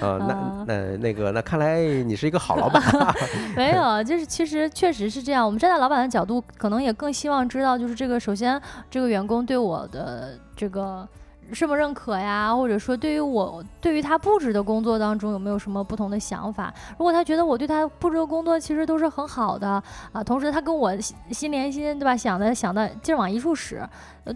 [0.00, 2.82] 呃， 那那那个，那看来你是一个好老板。
[3.56, 5.44] 没有，就是其实确实是这样。
[5.44, 8.60] 我们站在老板的角度，可能也更希望知道，就是这个首先，
[8.90, 11.06] 这个员工对我的这个。
[11.52, 12.54] 是否认可呀？
[12.54, 16.72] 或者说，对于我对于他布置的工作当中有没有什么不同的想法？
[16.98, 19.82] 如果他觉得我对他布置的工作其实都是很好的
[20.12, 20.94] 啊，同时他跟我
[21.30, 22.16] 心连心，对吧？
[22.16, 23.82] 想的想的劲儿往一处使，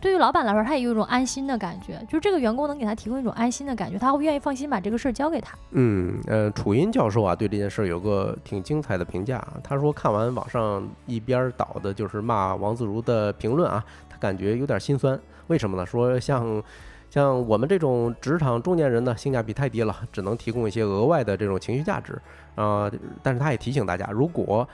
[0.00, 5.56] 对于老板来说，他也有一种安心的感觉，就是这个员工能给他提供一种安心的感觉，他会愿意放心把这个事儿交给他。
[5.72, 15.18] 嗯，呃，楚音教授啊，对这件事儿有个挺精彩的评价，他说看完网上一边倒的就是骂王自如的评论啊，他感觉有点心酸。
[15.48, 15.84] 为什么呢？
[15.84, 16.62] 说像。
[17.12, 22.18] 像我们这种职场中年人呢，性价比太低了，只能提供一些额外的这种情绪价值
[22.54, 22.90] 啊。
[23.22, 24.66] 但是他也提醒大家，如果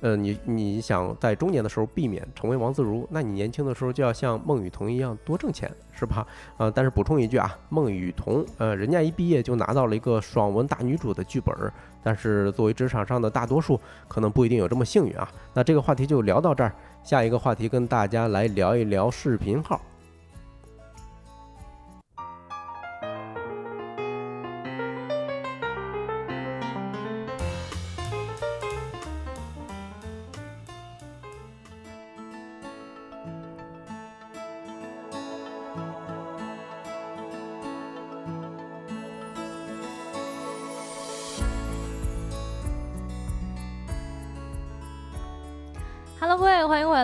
[0.00, 6.26] 呃你你想在中年的时候避免成为王自如，那你年轻的时候就要像孟雨桐一样多挣钱，是吧？
[6.56, 11.54] 啊，但是补充一句啊，孟雨桐呃，人家一毕业就拿到了一个爽文大女主的剧本，
[12.02, 13.78] 但是作为职场上的大多数，
[14.08, 15.28] 可能不一定有这么幸运啊。
[15.52, 16.72] 那这个话题就聊到这儿，
[17.04, 19.78] 下一个话题跟大家来聊一聊视频号。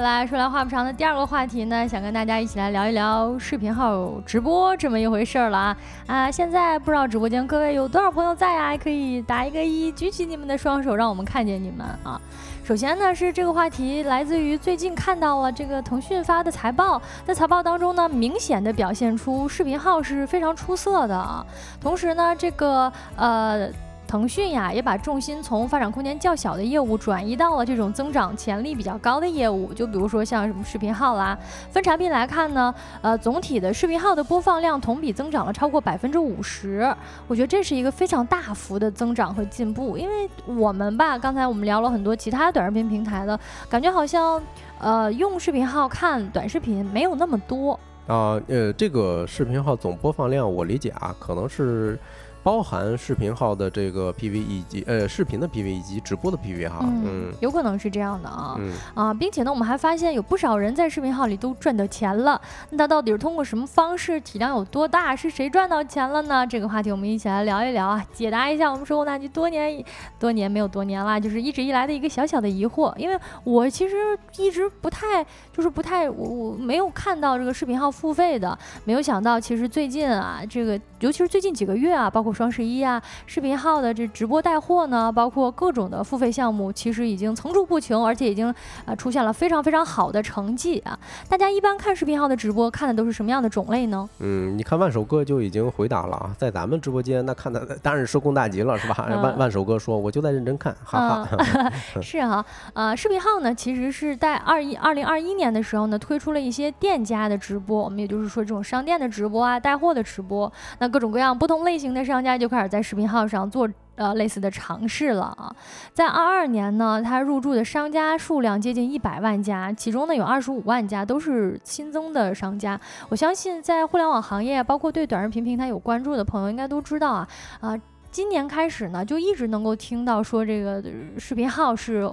[0.01, 0.27] 来。
[0.27, 6.31] 说来话不长的第二个话题呢，想跟大家一起来聊一聊视频号直播这么一回事儿了啊啊！
[6.31, 8.77] 现在不知道直播间各位有多少朋友在啊？
[8.77, 12.21] 可以打一个一，举起你们的双手，让我们看见你们啊！
[12.65, 21.45] 首先呢，是这个话题来自于最近看到了这个腾讯发的财报，在财报当中呢，明显的表现出视频号是非常出色的啊。
[21.81, 23.69] 同时呢，这个呃。
[24.09, 29.71] 腾讯呀，也把重心从发展空间较小的业务转移到了这种增长潜力比较高的业务。
[29.75, 31.39] 就比如说像什么视频号啦，
[31.71, 36.91] 分产品来看呢，呃，总体的视频号的播放量同比增长了超过百分之五十。
[37.27, 39.99] 我觉得这是一个非常大幅的增长和进步。
[39.99, 44.43] 因为我们吧，刚才我们聊了很多其他短视频平台的感觉，好像
[44.79, 48.41] 呃用视频号看短视频没有那么多啊。
[48.47, 51.99] 呃，这个视频号总播放量，我理解啊，可能是。
[52.43, 58.59] 包含视频号的这个 PV 以及呃视频的 PV 以及直播的 PV 哈，嗯，有可能是这样的啊，
[58.95, 62.41] 啊，并且呢，我们还发现有不少人在视频号里都赚到钱了。
[62.71, 64.19] 那他到底是通过什么方式？
[64.21, 65.15] 体量有多大？
[65.15, 66.47] 是谁赚到钱了呢？
[66.47, 69.85] 这个话题我们一起来聊一聊啊，解答一下我们说那句多年
[70.19, 72.97] 多年没有多年啦，就是一直以来的一个小小的疑惑。
[72.97, 75.23] 因为我其实一直不太
[75.53, 82.28] 就是不太我我没有看到这个视频号付费的，没有想到其实最近啊，这个尤其是最近几个月啊，包括。
[82.29, 90.99] 括双十一啊，视频号的这直播带货呢，包括各种的付费项目，其实已经层出不穷，而且已经啊出现了非常非常好的成绩啊。
[91.29, 94.07] 大家一般看视频号的直播，看的都是什么样的种类呢？
[94.19, 99.07] 嗯，你看万首哥就已经回答了啊，在咱们直播间那看的当然是收工大吉了，是吧？
[99.23, 101.29] 万万首哥说，我就在认真看，哈哈。
[102.03, 115.55] 是哈，呃，视频号呢，其实是在二一二零二一年的时候呢，推出了一些店家的直播，我们也就是说这种商店的直播啊，带货的直播，那各种各样不同类型的商商家就开始在视频号上做呃类似的尝试了啊。
[115.95, 122.79] 在二二年呢，它入驻的商家数量接近一百万家，其中呢有二十五万家都是新增的商家。
[123.09, 127.29] 我相信在互联网行业，包括对短视频平台有关注的朋友，应该都知道啊
[127.61, 127.79] 啊。
[128.11, 130.83] 今年开始呢，就一直能够听到说这个
[131.19, 132.11] 视频号是，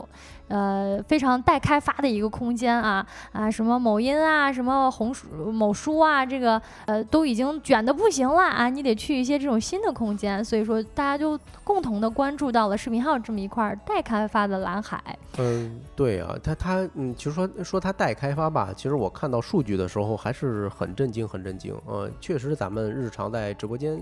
[0.47, 15.01] 呃，非常待开发的一个空间啊啊，什么某音啊，什么红书、某书啊，这个呃都已经卷的不行了啊，你得去一些这种新的空间，所以说大家就共同的关注到了视频号这么一块待开发的蓝海。
[15.37, 21.75] 嗯，对啊，他他嗯，其实说说他待开发吧，其实我看到数据的时候还是很震惊，很震惊。
[21.85, 23.99] 呃，确实咱们日常在直播间。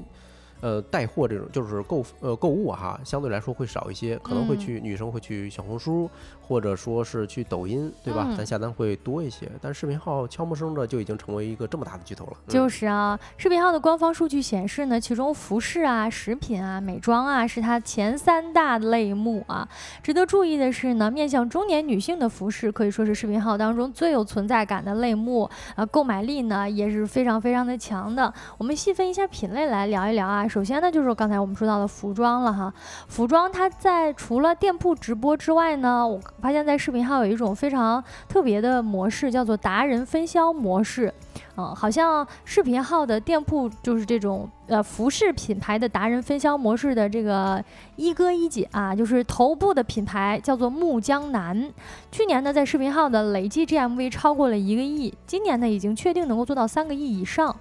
[0.63, 6.09] 呃，带货这种就是购呃购物哈，相对来说会少一些，可能会去女生会去小红书，
[6.41, 8.33] 或者说是去抖音，对吧？
[8.37, 9.51] 咱下单会多一些。
[9.61, 12.37] 但视频号悄无声的就已经成为一个这么大的巨头了。
[12.47, 19.67] 就是啊，视频号的官方数据显示呢，其中服饰啊、食品啊、美妆啊是它前三大类目啊。
[20.01, 25.43] 值得注意的是呢，面向中年女性的服饰可以说是视频号当中最有存在感的类目
[25.75, 28.33] 啊，购买力呢也是非常非常的强的。
[28.57, 30.47] 我们细分一下品类来聊一聊啊。
[30.53, 32.71] 首先呢，就是刚才我们说到的服装了哈。
[33.07, 41.11] 服装它在除了店铺直播之外呢，我发现在视频号有一种非常特别的模式，叫做达人分销模式。
[41.57, 47.63] 嗯，好像视频号的店铺就是这种呃服饰品牌的达人分销模式的这个
[47.95, 51.67] 一哥一姐啊，就是头部的品牌叫做木江南。
[52.11, 57.55] 去年呢，在视频号的累计 GMV 超过了一个亿，今年呢，已经确定能够做到三个亿以上。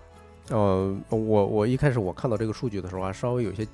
[0.51, 3.67] 呃，我我一开始我看到这个数据的时候啊，稍微有些。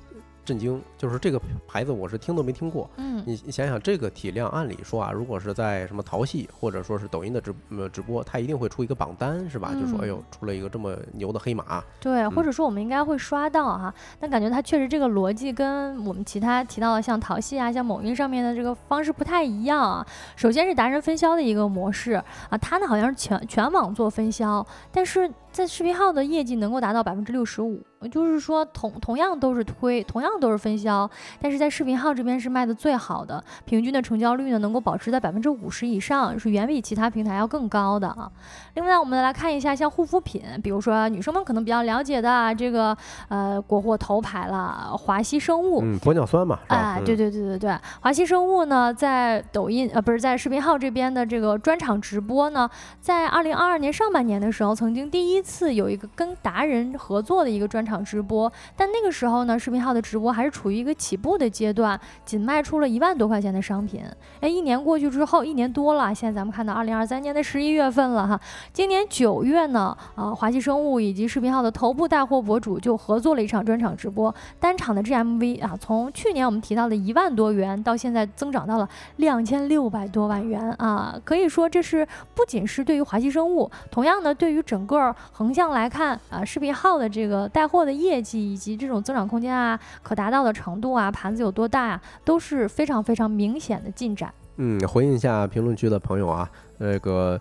[0.45, 2.89] 震惊，就是这个牌子我是听都没听过。
[2.95, 9.75] 嗯，你你想想这个体量，按理说啊，如果是在什么淘系或者说是抖音的直呃直播，它一定会出一个榜单，是吧？
[9.79, 11.83] 就说哎呦，出了一个这么牛的黑马。
[11.99, 13.93] 对，或者说我们应该会刷到哈。
[14.19, 20.07] 但感觉它确实这个逻辑跟我们其他提到的像淘系啊、像某音上面的这个方式不太一样啊。
[20.35, 22.13] 首先是达人分销的一个模式
[22.49, 25.29] 啊，它呢好像是全全网做分销，但是。
[25.51, 27.81] 在视频号的业绩能够达到百分之六十五，
[28.11, 31.09] 就是说同同样都是推，同样都是分销，
[31.41, 38.31] 但是在视频号这边是卖的最好的，平均的成交率呢能够保持在百分之五十以上，是远比其他平台要更高的啊。
[38.75, 42.95] 另外，我们来看一下像护肤品，比如说女生们可能比较了解的这个
[43.27, 52.69] 呃国货头牌了，华熙生物，嗯，玻尿酸嘛，哎，对对对对对，华熙生物呢在抖音呃不是在视频号这边的这个专场直播呢，
[53.01, 55.38] 在二零二二年上半年的时候，曾经第一。
[55.39, 64.03] 一次有一个跟达人合作的一个专场直播，但那个时候呢，视频号的直播还是处于一个起步的阶段，仅卖出了一万多块钱的商品。
[64.41, 68.39] 哎，一年过去之后，一年多了，现在咱们看到二零二三年的十一月份了哈，
[68.73, 85.15] 今年九月呢，啊，华熙生物以及视频号的头部带货博主就合作了一场专场直播，单场的 GMV 啊，从去年我们提到的一万多元，到现在增长到了两千六百多万元啊，可以说这是不仅是对于华熙生物，同样呢，对于整个。
[85.31, 94.33] 横向来看啊，视频号的这个带货的业绩以及这种增长空间啊，可达到的程度啊，盘子有多大啊，都是非常非常明显的进展。
[94.57, 97.39] 嗯，回应一下评论区的朋友啊，那个。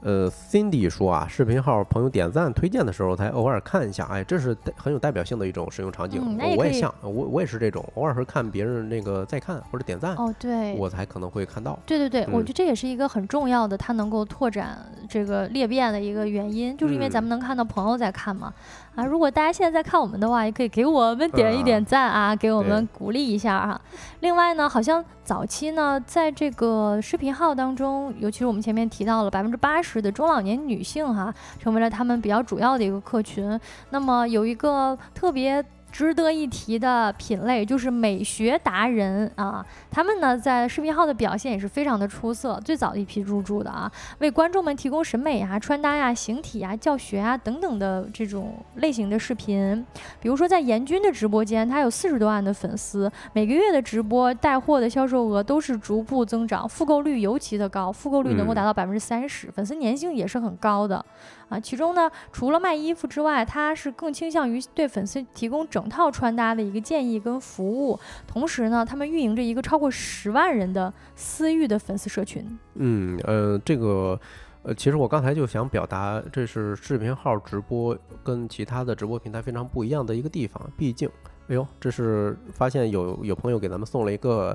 [0.00, 6.38] 呃，Cindy 说啊，视频号朋友点赞推荐的时候才偶尔看一下，哎，这是很有代表性的一种使用场景。
[6.56, 11.76] 我也像我我也是这种，偶尔会看别人那个再看或者点赞哦，对，我才可能会看到。
[11.84, 18.54] 对对对，我觉得这也是一个很重要的，它能够拓展这个裂变的一个原因，就是因为咱们能看到朋友在看嘛。
[18.98, 23.80] 啊，如果大家现在在看我们的话，也可以给我们点一点赞啊，给我们鼓励一下哈。
[24.18, 33.60] 另外呢，好像早期呢，在这个视频号当中，尤其是我们前面提到了百分之八十的中老年女性哈，成为了他们比较主要的一个客群。
[33.90, 35.64] 那么有一个特别。
[35.98, 49.84] 值得一提的品类就是美学达人啊，他们呢在视频号的表现也是非常的出色，最早的一批入驻的啊，为观众们提供审美啊、穿搭呀、形体呀、教学啊等等的这种类型的视频。
[50.20, 61.04] 比如说在严军的直播间，他有四十多万的粉丝，每个月的直播带货的销售额都是逐步增长，复购率尤其的高，复购率能够达到百分之三十，粉丝粘性也是很高的
[61.48, 61.58] 啊。
[61.58, 65.88] 其中呢，除了卖衣服之外，他是更倾向于对粉丝提供整。
[65.88, 67.98] 套穿搭的一个建议跟服务。
[68.26, 72.46] 同时呢，他们运营着一个超过十万人的私域的粉丝社群。
[72.74, 74.20] 嗯，呃，这个。
[74.64, 80.60] 呃，其实我刚才就想表达，这是视频号直播跟其他的直播平台非常不一样的一个地方。
[80.76, 81.08] 毕竟，
[81.46, 84.54] 哎呦，这是发现有有朋友给咱们送了一个，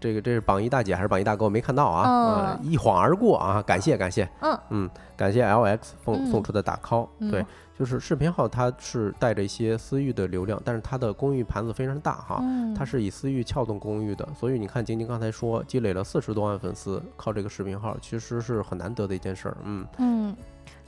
[0.00, 1.44] 这个这是榜一大姐还是榜一大哥？
[1.44, 7.44] 我没看到啊，一晃而过啊，感谢感谢，嗯嗯，感谢 LX 送送出的打 call，对。
[7.78, 12.42] 就是视频号，它是带着一些私域的流量，但是它的公域盘子非常大哈，
[12.76, 20.36] 它是以私域撬动公域的，所以你看晶晶刚才说积累了四十多万粉丝，靠这个视频号其实是很难得的一件事儿，嗯嗯。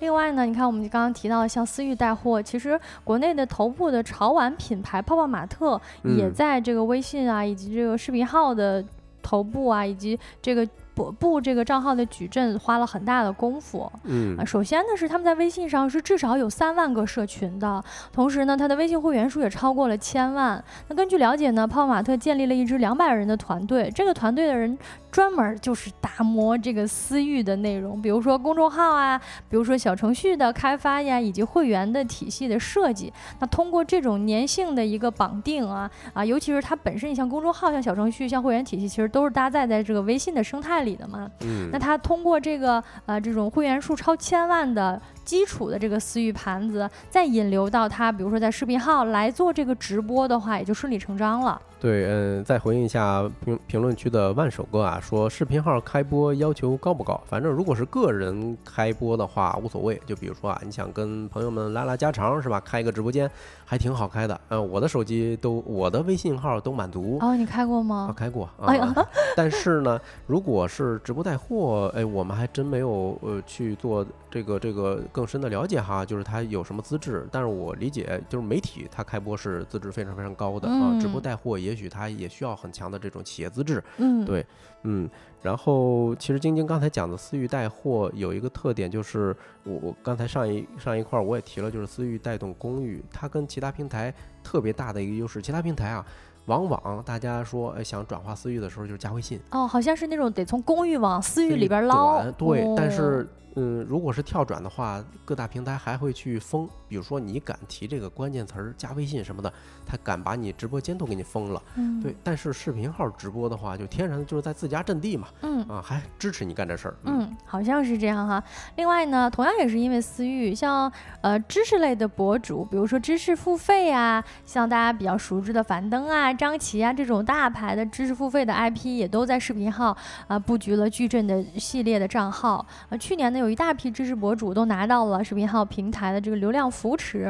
[0.01, 8.85] 另外呢，你看我们刚刚提到像私域带货，其实国内的头部的潮玩品牌泡泡玛特也在这个微信啊以及这个视频号的
[9.23, 10.69] 头部啊以及这个。
[11.09, 13.89] 布这个账号的矩阵花了很大的功夫。
[14.03, 17.81] 嗯啊，首先呢是他们在微信上是至少有三万个社群的，
[18.13, 20.61] 同时呢，他的微信会员数也超过了千万。
[20.89, 24.77] 那根据了解呢，泡泡玛特建立了一支两百人的团队，这个团队的人。
[25.11, 33.13] 专门就是打磨这个私域的内容，比如说公众号啊，比如说小程序的开发呀，以及会员的体系的设计。
[33.41, 41.31] 那通过这种粘性的一个绑定啊啊，尤其是它本身，你像公众号、像小程序、像会员体系，其实都是搭载在这个微信的生态里的嘛。
[41.41, 41.71] 嗯。
[41.73, 45.01] 那他通过这个呃这种会员数超千万的。
[45.23, 51.61] 基础的这个私域盘子，再引流到他，比如说在视频号来做这个直播的话，也就顺理成章了。
[51.81, 57.19] 对，嗯，再回应一下评评论区的万首哥啊，说视频号开播要求高不高？
[57.27, 59.99] 反正如果是个人开播的话，无所谓。
[60.05, 62.61] 就比如说啊，你想跟朋友们拉拉家常是吧？
[62.61, 63.31] 开一个直播间
[63.65, 64.39] 还挺好开的。
[64.51, 67.17] 嗯，我的手机都，我的微信号都满足。
[67.23, 68.15] 哦，你开过吗？
[68.15, 68.47] 开过。
[68.61, 68.95] 哎呀，
[69.35, 77.27] 但是呢，如果是直播带货，哎，我们还真没有呃去做这个这个更深的了解哈，就是他有什么资质。
[77.33, 81.70] 但是我理解，就是媒体他开播是资质非常非常高的啊，直播带货也。
[81.71, 84.45] 也许它也需要很强的这种企业资质，嗯，对，
[84.83, 85.09] 嗯，
[85.41, 94.13] 然后其实晶晶刚才讲的私域带货有一个特点，就是我我刚才上一上一块儿我也提了，就是私域带动公域，它跟其他平台
[94.43, 96.05] 特别大的一个优势，其他平台啊。
[96.47, 99.39] 往往大家说，哎，想转化私域的时候，就是加微信。
[99.53, 102.29] 哦，好像是那种得从公域往私域里边捞。
[102.33, 106.69] 对，但是，嗯，如果是跳转的话，各大平台还会去封。
[106.89, 109.53] 比如说，你敢提这个关键词儿加微信什么的，
[109.87, 111.63] 他敢把你直播间都给你封了。
[111.77, 112.17] 嗯，对。
[112.25, 115.29] 但是视频号直播的话，就天然的就是在自家阵地嘛。
[115.43, 116.95] 嗯啊，还支持你干这事儿。
[117.05, 118.43] 嗯，好像是这样哈。
[118.77, 120.91] 另外呢，同样也是因为私域，像
[121.21, 126.33] 呃知识类的博主，比如说知识付费啊，像大家比较熟知的樊登啊。
[126.33, 129.97] 张琪啊，这种大牌的知识付费的 IP 也都在视频号
[130.27, 132.97] 啊布局了矩阵的系列的账号啊。
[132.97, 137.25] 去年呢，有一大批知识博主都拿到了视频号平台的这个流量扶持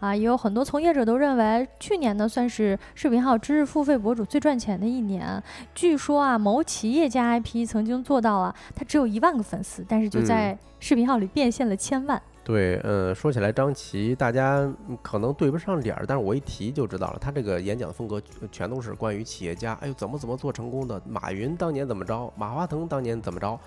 [0.00, 0.14] 啊。
[0.14, 5.42] 也有很多从业者都认为，去年呢算是视频号知识付费博主最赚钱的一年。
[5.74, 12.20] 据说啊，某企业家 IP 曾经做到了，他只有一万个粉丝，但是就在视频号里变现了千万。
[12.44, 14.70] 对，嗯，说起来张琪，大家
[15.00, 17.18] 可能对不上脸儿，但是我一提就知道了。
[17.18, 18.20] 他这个演讲风格
[18.52, 21.00] 全都是关于企业家，哎呦，怎么怎么做成功的？
[21.08, 22.30] 马云当年怎么着？
[22.36, 23.58] 马化腾当年怎么着？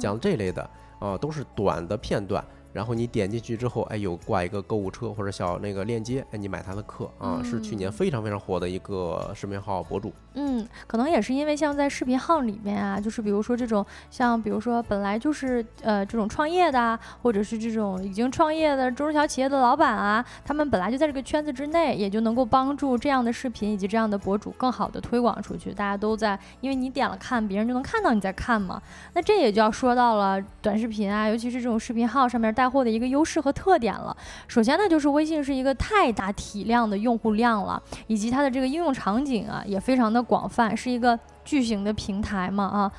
[0.00, 2.44] 讲这类的啊，都是短的片段。
[2.74, 10.12] 然后你点进去之后，哎，有挂一个购物车或者小那个链接，哎，你买他的课啊，是去年非常非常火的一个视频号博主。
[10.34, 25.72] 嗯，可能也是因为像在视频号里面啊，就是比如说这种像比如说本来就是呃这种创业的，或者是这种已经创业的中小企业的老板啊，他们本来就在这个圈子之内，也就能够帮助这样的视频以及这样的博主更好的推广出去。
[25.72, 28.82] 大家都在，因为你点了看，别人就能看到你在看嘛。
[29.12, 32.63] 那这也就要说到了短视频啊，尤其是这种视频号上面带。
[32.64, 34.16] 带货的一个优势和特点了。
[34.48, 42.90] 首先呢，就是微信是一个太大体量的用户量了，以及它的这个应用场景啊也非常的广泛，是一个巨型的平台嘛啊。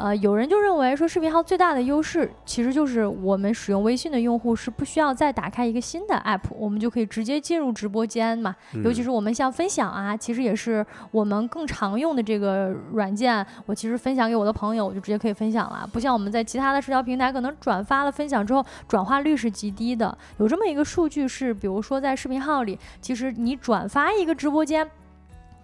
[0.00, 8.56] 呃，有人就认为说，视频号最大的优势其实就是我们使用微信的用户是不需要再打开一个新的 app，我们就可以直接进入直播间嘛。
[8.82, 13.46] 尤其是我们像分享啊，其实也是我们更常用的这个软件。
[13.66, 20.16] 我其实分享给我的朋友，我就直接可以分享了，不像我们在其他的社交平台，可能转发了分享之后，转化率是极低的。
[20.38, 24.90] 有这么一个数据是，比如说在视频号里，其实你转发一个直播间。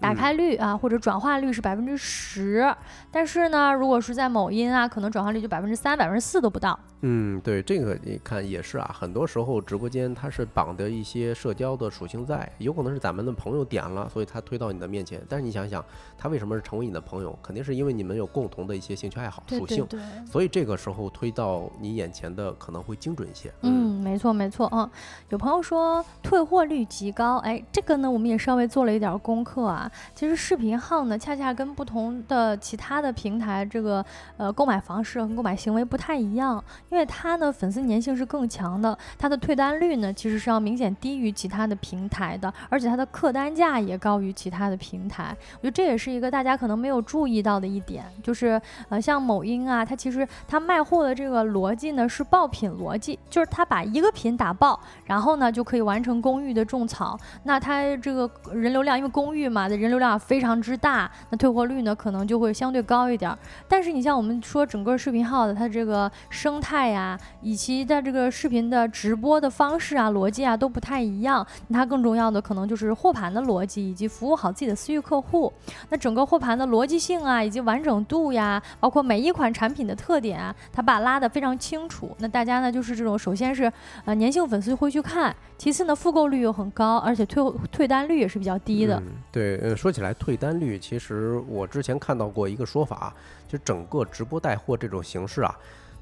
[0.00, 2.74] 打开率啊，或者转化率是百分之十，
[3.10, 6.78] 但是呢，如果是在某音啊，可能转化率就百分之三、百分之四都不到。
[7.02, 15.22] 嗯，对，这个你看也是啊，很多时候直播间它是绑的一些社交的属性在，有可能是咱们的朋友点了，所以他推到你的面前。
[15.28, 15.84] 但是你想想，
[16.16, 17.38] 他为什么是成为你的朋友？
[17.42, 19.86] 肯定是因为你们有共同的一些兴趣爱好属性，
[20.26, 23.52] 所以这个时候推到你眼前的可能会精准一些。
[23.60, 24.90] 嗯，没错没错啊。
[25.28, 29.90] 有朋友说退货率极高，哎，这个呢我们也稍微做了一点功课啊。
[30.14, 34.04] 其实视频号呢恰恰跟不同的其他的平台这个
[34.38, 36.62] 呃购买方式和购买行为不太一样。
[36.88, 45.36] 因为它呢粉丝粘性是更强的，它的退单率呢其实是要明显低于其他的平台的，而且它的客单价也高于其他的平台。
[45.54, 57.18] 我觉得这也是一个大家可能没有注意到的一点，就是呃像某音啊，它其实它卖货的这个逻辑呢是爆品逻辑，就是它把一个品打爆，然后呢就可以完成公寓的种草。
[57.42, 63.36] 那它这个人流量，因为公寓嘛的人流量非常之大，那退货率呢可能就会相对高一点。
[63.66, 66.75] 但是你像我们说整个视频号的它这个生态。
[66.76, 71.44] 态呀，以及在这个视频的直播的方式啊、逻辑啊都不太一样。
[71.72, 75.50] 它更重要的可能就是货盘的逻辑，以及服务好自己的私域客户。
[75.88, 82.14] 那整个货盘的逻辑性啊，以及完整度呀，包括每一款产品的特点啊，它把拉得非常清楚。
[82.18, 83.72] 那大家呢，就是这种，首先是
[84.04, 89.02] 呃粘性粉丝会去看，其次呢复购率又很高，而且退退单率也是比较低的。
[89.32, 93.14] 对，呃，说起来退单率，其实我之前看到过一个说法，
[93.48, 95.56] 就整个直播带货这种形式啊。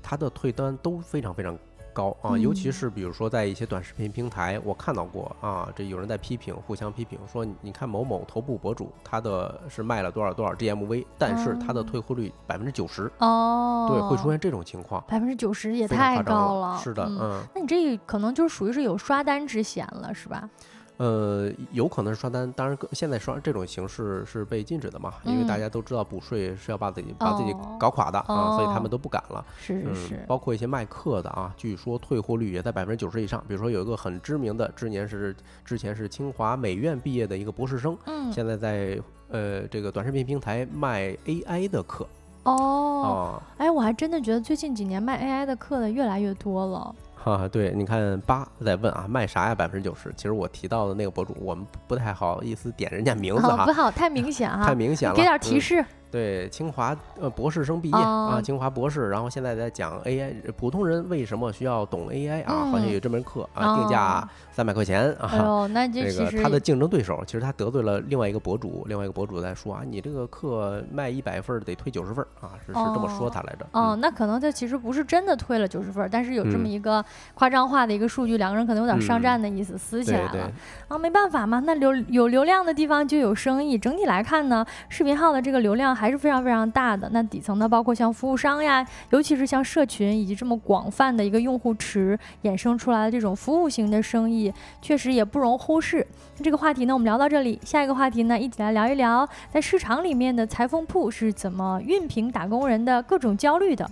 [0.05, 1.59] 它的退单都非常非常
[1.95, 20.51] 高啊，尤其是比如说在一些短视频平台，我看到过啊，这有人在批评，互相批评说，你看某某头部博主，他的是卖了多少多少 GMV，但是他的退货率百分之九十哦，对，会出现这种情况，百分之九十也太高了，是的，嗯，那你这可能就属于是有刷单之嫌了，是吧？
[20.97, 29.45] 呃，有可能是刷单，当然现在刷这种形式是被禁止的嘛，因为大家都知道补税是要把自己把自己搞垮的啊，所以他们都不敢了。
[29.59, 33.43] 是是是，包括一些卖课的啊，据说退货率也在百分之九十以上。
[33.49, 35.35] 比如说有一个很知名的，之前是
[35.65, 42.07] 之前是清华美院毕业的一个博士生，嗯，现在在呃这个短视频平台卖 AI 的课。
[42.45, 46.95] 哦，哎，我还真的觉得最近几年卖 AI 的课的越来越多了。
[47.33, 49.55] 啊，对，你看八在问啊，卖啥呀？
[49.55, 50.13] 百分之九十。
[50.17, 55.85] 其实我提到的那个博主，我们不太好意思点人家名字哈，不好，太 明显哈，太明显了，给点提示。
[56.15, 62.71] 对，清华呃博士生毕业啊，清华博士，然后现在在讲 AI，普通人为什么需要懂 AI 啊？
[62.71, 65.29] 好像有这门课啊，定价三百块钱啊。
[65.41, 73.67] 哦，那这个他的竞争对手，其实他得罪了另外一个博主，另外一个博主在说啊，你这个课卖一百份得退九十份啊，是是这么说他来着。
[73.73, 77.05] 哦，那可能他其实不是真的退了九十份，但是有这么一个
[77.35, 80.53] 夸张化的一个数据，两个人可能有点上战的意思，撕起来了。
[80.87, 83.77] 啊，没办法嘛，那流有流量的地方就有生意。
[83.77, 86.85] 整体来看呢，视频号的这个流量还还是非常非常大。
[86.85, 94.53] 大的那底层呢，包括像服务商呀，尤其是像社群以及这么广泛的一个用户池衍生出来的这种服务型的生意，
[94.83, 96.07] 确实也不容忽视。
[96.43, 103.91] 这个话题呢，我们聊到这里，下一个话题呢，一起来聊一聊在市场里面的裁缝铺是怎么熨平打工人的各种焦虑的。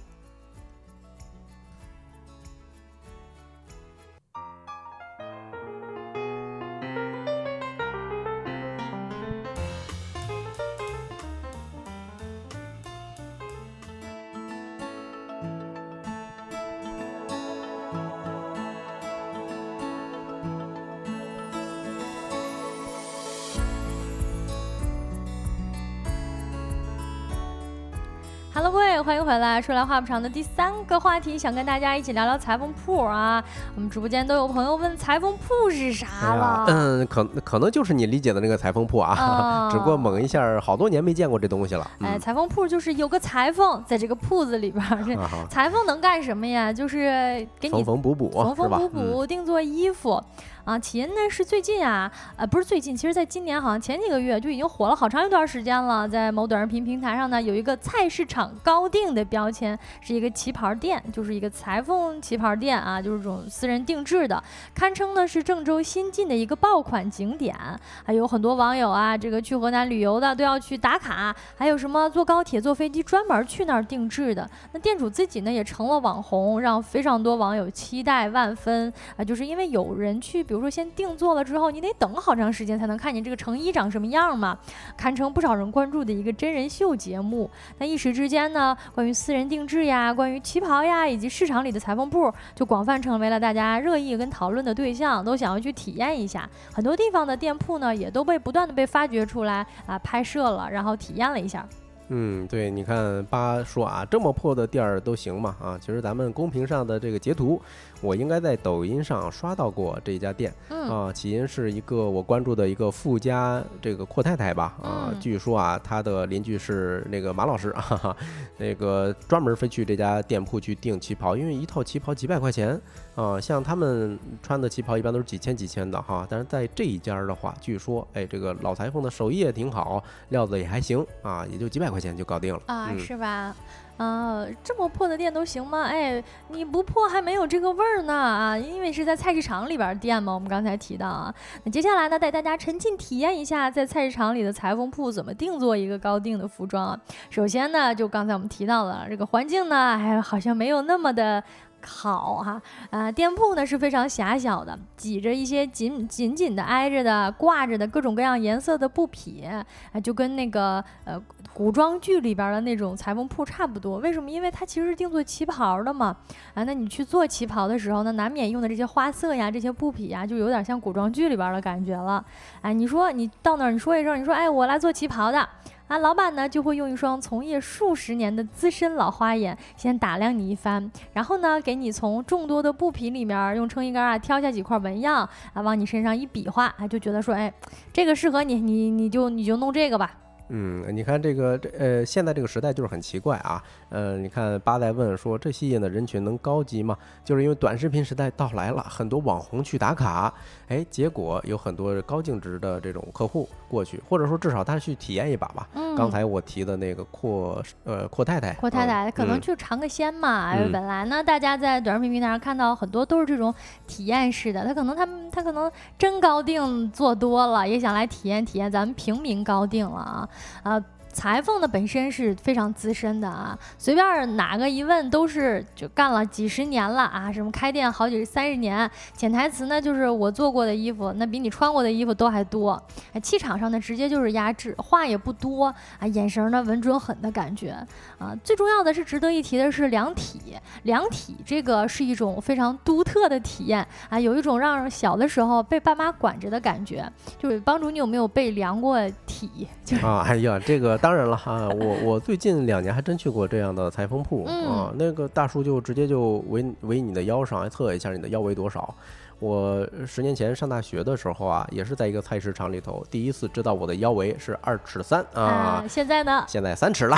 [28.64, 29.60] Hello，各位，欢迎回来。
[29.60, 33.42] 说来话不长的第三个话题，想跟大家一起聊聊裁缝铺啊。
[33.74, 36.06] 我们直播间都有朋友问裁缝铺是啥
[36.36, 36.66] 了？
[36.68, 41.90] 嗯，可可能就是你理解的那个裁缝铺啊， 只不过猛一下，好多年没见过这东西了。
[42.02, 45.16] 哎，裁缝铺就是有个裁缝在这个铺子里边，这
[45.50, 46.72] 裁缝能干什么呀？
[46.72, 50.22] 就是给你缝缝补补，缝缝补补，定做衣服。
[50.64, 56.08] 啊，起因呢是最近啊，呃，不是最近，其实在今年好像前几个月就已经火了好长一段时间了。
[56.08, 64.40] 在某短视频平台上呢，有一个菜市场高定的标签，是一个旗袍店，就是一个裁缝旗袍店啊，就是这种私人定制的，
[64.72, 67.56] 堪称呢是郑州新晋的一个爆款景点。
[68.04, 74.48] 还有很多网友啊，这个去河南旅游的都要去打卡，还有什么坐高铁、坐飞机专门去那儿定制的。
[74.72, 80.46] 那店主自己呢也成了网红，让非常多网友期待万分啊，就是因为有人去。
[80.52, 84.58] 比如说，先定做了之后，你得等好长时间才能看见这个成衣长什么样嘛，
[84.98, 87.50] 堪称不少人关注的一个真人秀节目。
[87.78, 96.46] 那一时之间呢，关于私人定制呀，关于旗袍呀，以及市场里的裁缝铺，就广泛成为了大家热议跟讨论的对象，都想要去体验一下。
[96.70, 101.66] 很多地方的店铺呢，也都被不断的被发掘出来啊，拍摄了，然后体验了一下。
[102.14, 105.56] 嗯，对，你看八说啊，这么破的店儿都行嘛？
[105.58, 107.58] 啊，其实咱们公屏上的这个截图，
[108.02, 110.52] 我应该在抖音上刷到过这家店。
[110.68, 114.76] 嗯啊，起因是一个我关注的一个富家这个阔太太吧。
[114.82, 118.16] 啊，嗯据说啊，她的邻居是那个马老师， 哈哈，
[118.58, 122.78] 那个专门飞去这家店铺去订旗袍，因为一套旗袍几百块钱。
[123.14, 132.62] 啊，像他们穿的旗袍一般都是几千几千的哈，但是在这一家儿的话，据说哎，这个老裁缝的手艺也挺好，料子也还行啊，也就几百块钱就搞定了。
[132.66, 133.54] 啊，嗯是吧？
[134.02, 135.84] 啊，这么破的店都行吗？
[135.84, 138.58] 哎，你不破还没有这个味儿呢啊！
[138.58, 141.32] 因为是在菜市场里边儿店嘛，我们刚才提到啊。
[141.64, 147.00] 那接下来呢，带大家沉浸体验一下在菜市场里的裁缝铺怎么定做一个高定的服装啊。
[147.30, 151.42] 首先呢，就刚才我们提到了这个环境呢，哎，好像没有那么的。
[151.84, 152.60] 好哈，
[152.90, 161.20] 啊，店铺呢是非常狭小的，挤着一些紧紧紧的挨着的挂着的各种各样颜色的布匹，啊，就跟那个呃
[161.52, 163.98] 古装剧里边的那种裁缝铺差不多。
[163.98, 164.30] 为什么？
[164.30, 166.16] 因为它其实是定做旗袍的嘛。
[166.54, 172.24] 啊，那你去做旗袍的时候呢，难免用的这些花色呀、这些布匹呀，就有点像古装剧里边的感觉了。
[172.60, 175.48] 哎，你说你到那儿，你说一声，你说哎，我来做旗袍的。
[175.88, 187.52] 啊，老板呢就会用一双从业数十年的资深老花眼，先打量你一番，然后呢，给你从众多的布匹里面用撑衣杆啊挑下几块纹样啊，往你身上一比划，啊，就觉得说，哎，
[187.92, 190.21] 这个适合你，你你就你就弄这个吧。
[190.54, 193.62] 嗯，你看这个这呃，现在这个时代就是很奇怪啊。
[193.88, 196.96] 呃，你看八代问说，这吸引的人群能高级吗？
[197.24, 200.32] 就是因为短视频时代到来了，很多网红去打卡，
[200.68, 205.66] 哎，结果有很多高净值的这种客户过去，或者说至少他去体验一把吧。
[205.74, 210.54] 嗯，刚才我提的那个阔呃阔太太，阔太太可能嗯去尝个鲜嘛。
[210.70, 213.54] 本来呢，大家在短视频平台上看到很多都是这种
[213.86, 220.28] 体验式的，他可能他们他可能真高定做多了，也想来体验体验咱们平民高定了啊
[220.62, 220.84] 啊。
[221.12, 232.82] 裁缝呢本身是非常资深的啊，随便哪个一问都是就干了几十年了啊，什么开店好几三十年，潜台词呢就是我做过的衣服，那比你穿过的衣服都还多，
[233.22, 235.66] 气场上呢直接就是压制，话也不多
[235.98, 237.70] 啊，眼神呢稳准狠的感觉
[238.18, 238.34] 啊。
[238.42, 249.68] 最重要的是值得一提的是量体，量体这个是一种非常独特的体验啊，有一种让小的时候被爸妈管着的感觉，就是帮主你有没有被量过体？
[249.84, 258.94] 就是啊，哎呀，这个当然了哈，我我最近两年还真去过这样的裁缝铺嗯啊，那个大叔就直接就围围你的腰上，还测一下你的腰围多少。
[259.42, 267.16] 我十年前上大学的时候啊，也是在一个菜市场里头，第一次知道我的腰围是二尺三啊啊，，现在呢现在三尺了。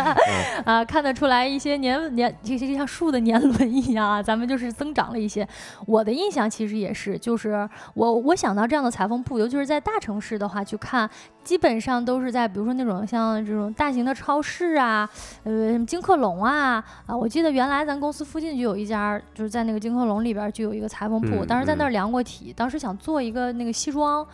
[0.64, 5.46] 啊，看得出来一些年年，这就像树的年轮一样啊，咱们就是增长了一些。
[5.86, 11.08] 我的印象其实也是，就是我我想到这样的裁缝铺，尤其是在大城市的话去看，
[11.44, 15.06] 基本上都是在比如说那种像这种大型的超市啊，
[15.44, 24.24] 呃，什么金客隆啊啊，我记得原来咱公司附近就有一家，就是在那个金客隆里边就有一个裁缝铺，嗯当时在那儿嗯量过体，当时想做一个那个西装。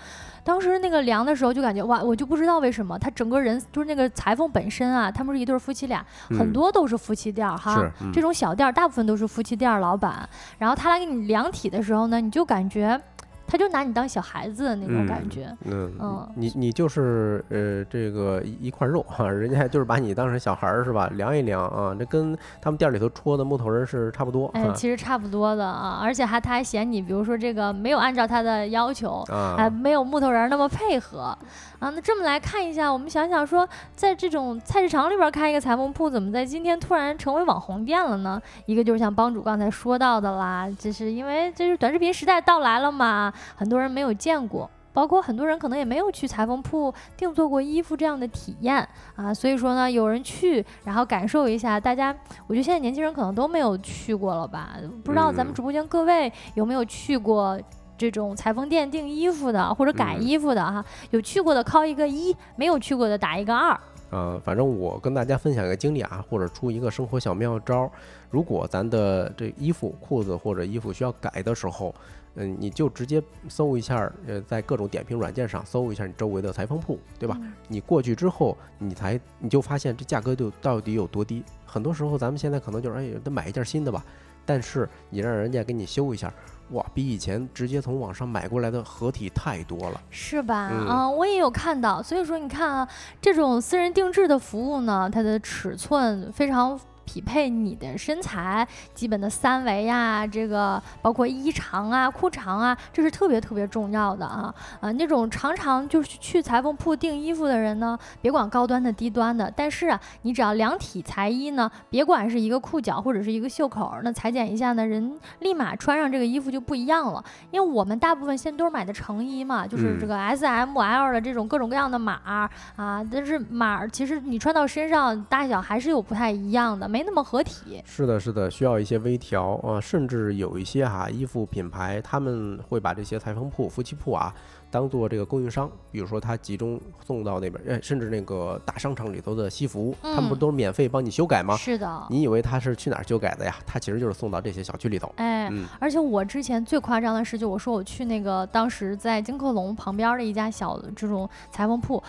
[0.45, 7.91] 当时那个量的时候就感觉哇，我就不知道为什么他整个人就是那个裁缝本身啊，他们是一对儿夫妻俩，很嗯多都是夫妻店儿哈。
[8.01, 13.01] 嗯这种小店儿大部分都是夫妻店儿老板，然后他来给你量体的时候呢，你就感觉
[13.47, 15.55] 他就拿你当小孩子的那种感觉。
[15.65, 21.09] 嗯嗯你你就是呃这个一一块肉哈、人家就是把你当成小孩儿是吧？
[21.15, 24.49] 量一量啊，这跟他们店里头戳的木头人是差不多。
[24.55, 31.37] 哎，其实差不多的啊，而且还他还嫌你，比如说这个没有按照他的要求，还啊，没有木头人儿那么配合
[31.79, 31.91] 啊。
[31.91, 38.41] 那这么来看一下，我们想想说，在这种菜市场里边儿开一个裁缝铺，怎么在今天突然成为网红店了呢？
[38.67, 44.71] 一个就是像帮主刚才说到的啦，就是因为这是短视频时代到来了嘛，很多人没有见过。
[44.93, 48.77] 包括很多人可能也没有去裁缝铺定做过衣服这样的体验
[49.15, 51.79] 啊，所以说呢，有人去，然后感受一下。
[51.79, 52.17] 大家，
[52.47, 54.71] 我觉得现在年轻人可能都没有去过了吧？
[55.05, 57.61] 不知道咱们嗯直播间各位有没有去过
[57.97, 60.85] 这种裁缝店订衣服的，或者改嗯衣服的哈？
[61.11, 63.79] 有去过的扣一个一，没有去过的打一个二。
[64.11, 67.91] 呃，反正我跟大家分享一个经历啊，或者出一个生活小妙招儿。
[68.31, 71.93] 如果咱的这衣服、裤子或者衣服需要改的时候，
[72.37, 77.37] 嗯，你就直接搜一下，呃，在各种点评软件上搜一下你周围的裁缝铺，对吧？
[77.41, 81.43] 嗯你过去之后，你才你就发现这价格就到底有多低。
[81.65, 84.05] 很多时候咱们现在可能就是哎，得买一件新的吧，
[84.45, 86.33] 但是你让人家给你修一下，
[86.71, 90.01] 哇，比以前直接从网上买过来的合体太多了。
[90.11, 90.69] 是吧？
[90.73, 92.03] 嗯啊，我也有看到。
[92.03, 92.89] 所以说，你看啊，
[93.21, 104.93] 这种私人定制的服务呢，它的尺寸非常匹配你的身材基本的三围呀，这个包括衣长啊、裤长啊，这是特别特别重要的啊啊！
[104.93, 117.25] 那种常常就是去裁缝铺订衣服的人呢，别管高端的低端的，但是啊，你只要量体裁衣呢，别管是一个裤脚或者是一个袖口，那裁剪一下呢，人立马穿上这个衣服就不一样了。
[117.53, 127.83] 因为我们大部分现在都是买的成衣嘛，就是这个 S、M、L 的这种各种各样的码啊，但是码其实你穿到身上大小还是有不太一样的，没那么合体。
[127.85, 134.35] 是的，是的，需要一些微调啊，甚至有一些哈衣服品牌，他们会把这些裁缝铺、夫妻铺啊。
[134.71, 141.55] 当做这个供应商，比如说他集中送到那边，哎，甚至那个大商场里头的西服，他们不都是免费帮你修改吗？
[141.55, 142.07] 是的。
[142.09, 143.55] 你以为他是去哪儿修改的呀？
[143.67, 145.13] 他其实就是送到这些小区里头。
[145.17, 152.03] 哎，而且我之前最夸张的是，就我说我去那个当时在金客隆旁边的一家小的这种裁缝铺。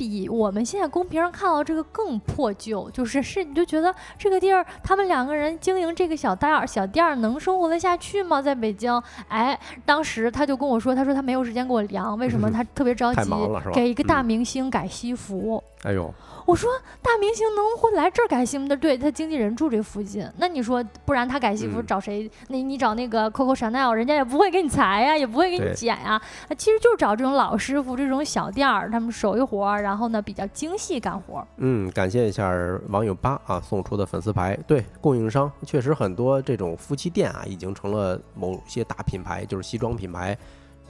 [0.00, 8.40] 比我们现在公屏上看到这个更破旧，就是是你就觉得这个地儿他们两个人经营这个小店儿小店儿能生活得下去吗？
[8.40, 8.90] 在北京，
[9.28, 12.50] 哎，当时他就跟我说，他说他没有时间给我量，为什么？
[12.50, 13.30] 他特别着急，
[13.74, 15.62] 给一个大明星改西服。
[15.82, 16.10] 哎呦。
[16.50, 16.68] 我说
[17.00, 18.76] 大明星能会来这儿改西服的？
[18.76, 22.28] 对他经纪人住这附近，那你说不然他改西服找谁？
[22.48, 26.20] 那你找那个 Coco Chanel，人家也不会给你裁呀，也不会给你剪呀。
[26.58, 31.46] 其实就是找这种老师傅，这种小店儿，他们手艺活儿，然后呢比较精细干活。
[31.58, 32.52] 嗯，感谢一下
[32.88, 34.58] 网友八啊送出的粉丝牌。
[34.66, 40.36] 对，供应商确实很多，这种夫妻店啊已经成了某些大品牌，就是西装品牌，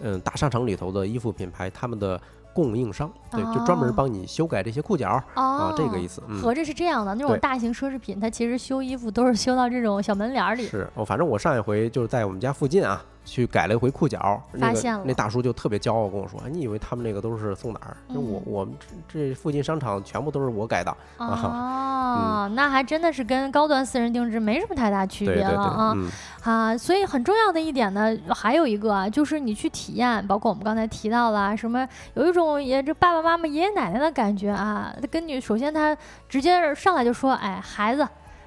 [0.00, 2.18] 嗯，大商场里头的衣服品牌，他们的。
[2.52, 6.20] 供应商对，就专门帮你修改这些裤脚啊，这个意思。
[6.42, 10.66] 合着是这样的，那种大型奢侈品，它其实修衣服都是修到这种小门脸里。
[10.66, 13.02] 是，哦，反正我上一回就是在我们家附近啊。
[13.24, 17.96] 去改了一回裤脚，发现了那大叔就特别骄傲跟我说：“你以为他们那个都是送哪儿？
[18.12, 18.74] 就我我们
[19.08, 25.96] 这附近商场全部都是我改的。”哦， 那还真的是跟高端私人定制没什么太大区别了啊！
[26.42, 34.92] 啊，所以很重要的一点呢，还有一个啊，就是你去体验，包括我们刚才提到了什么，有一种也这爸爸妈妈、爷爷奶奶的感觉啊。
[35.00, 35.96] 他跟你首先他
[36.28, 38.06] 直接上来就说：“哎，孩子。”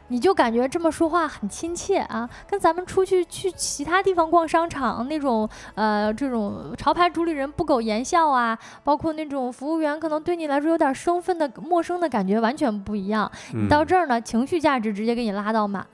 [0.09, 13.29] 你就感觉这么说话很亲切啊，跟咱们出去去其他地方逛商场那种呃这种潮牌主理人不苟言笑啊，包括那种服务员可能对你来说有点生分的陌生的感觉完全不一样。
[13.53, 15.85] 你到这儿呢，情绪价值直接给你拉到满，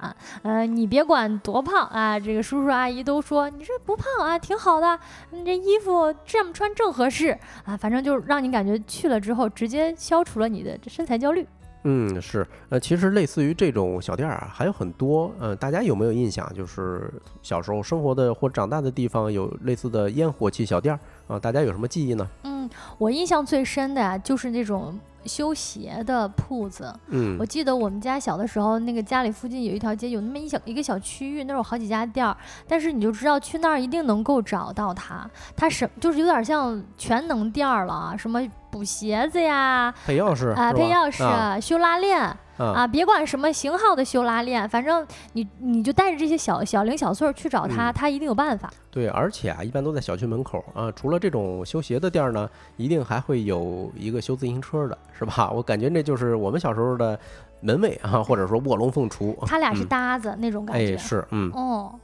[0.42, 5.00] 呃，你别管多胖啊，这个叔叔阿姨都说你这不胖啊，挺好的，
[5.32, 11.48] 你这衣服这么穿正合适啊，反正就是让你感觉去了之后直接消除了你的身材焦虑。
[11.84, 16.50] 嗯，是，呃，其实类似于这种小店儿啊，还有很多，呃，大家有没有印象？
[16.54, 17.12] 就是
[17.42, 21.00] 小时候生活的或长大的地方有类似的烟火气小店儿
[21.34, 22.28] 啊，大家有什么记忆呢？
[22.44, 25.00] 嗯，我印象最深的呀，就是那种。
[25.26, 42.36] 修鞋的铺子，嗯，我记得我们家小的时候，那个家里附近有一条街，有那么一小一个小区域，那有好几家店儿，但是你就知道去那儿一定能够找到它，它什就是有点像全能店儿了，什么补鞋子呀，配钥匙啊，配钥匙，修拉链。
[42.60, 48.70] 啊，别管什么型号的修拉链，反正你你就带着这些小小零小碎去找他，他一定有办法。
[48.92, 50.92] 对，而且啊，一般都在小区门口啊。
[50.92, 55.50] 除了这种修鞋的店儿呢，一定还会有一个修自行车的，是吧？
[55.56, 57.18] 我感觉那就是我们小时候的
[57.62, 59.34] 门卫啊，或者说卧龙凤雏。
[59.48, 60.96] 他俩是搭子那种感觉。
[60.96, 61.50] 哎，是，嗯。
[61.54, 61.96] 哦。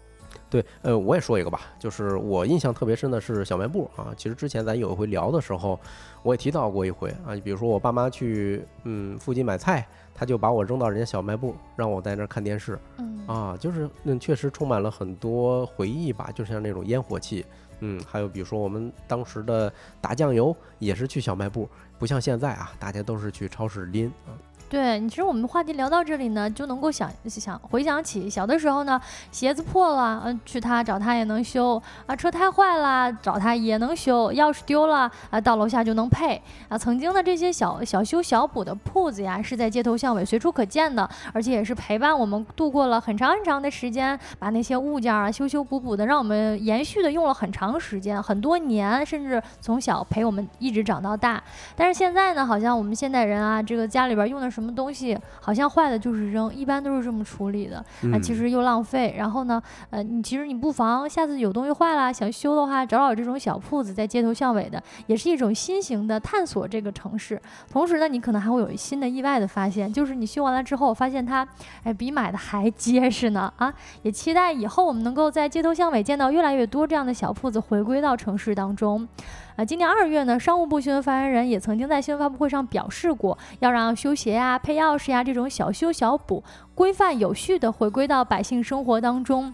[0.56, 4.14] 对，呃，我也说一个吧，就是我印象特别深的是小卖部啊。
[4.16, 5.78] 其实之前咱有一回聊的时候，
[6.24, 7.36] 我也提到过一回啊。
[7.44, 9.86] 比如说我爸妈去嗯附近买菜。
[10.18, 12.80] 他就把我扔到人家小卖部，让我在那儿看电视。
[13.00, 17.46] 嗯啊，就是那确实充满了很多回忆吧，就像那种烟火气。
[17.82, 21.68] 嗯，还有比如说我们当时的打酱油也是去小卖部，
[22.00, 24.32] 不像现在啊，大家都是去超市拎啊。
[24.76, 29.00] 对你，其实我们话题聊到这里呢，就能够想想回想起小的时候呢，
[29.32, 36.78] 鞋子破了，嗯，去他找他也能修啊；车胎坏了，找他也能修；钥匙丢了啊，到楼下就能配啊。
[36.78, 51.42] 曾经的这些小小修小补的铺子呀，是在街头巷尾随处可见的，而且也是陪伴我们度过了很长很长的时间，把那些物件啊修修补补的，让我们延续的用了很长时间，很多年，甚至从小陪我们一直长到大。
[51.78, 54.52] 但是现在呢，好像我们现代人啊，这个家里边用的。
[54.56, 57.78] 什么东西好像坏了就是扔，一般都是这么处理的
[58.14, 59.16] 啊，其实又浪费。
[59.18, 67.42] 然后呢，呃，你其实你不妨下次有东西坏了想修的话，找找这种小铺子，在街头巷尾的，也是一种新型的探索这个城市。
[67.72, 71.48] 同时呢，你可能还会有新的意外的发现，就是你修完了之后，发现它
[71.84, 73.74] 哎比买的还结实呢啊！
[74.04, 79.08] 也期待以后我们能够在街头巷尾见到越来越多这样的小铺子回归到城市当中。
[79.56, 86.44] 啊，今年二月呢，商务部新闻发言人也曾经在新闻发布会上表示过，要让修鞋呀、配钥匙呀这种小修小补、
[86.74, 89.54] 规范有序的回归到百姓生活当中。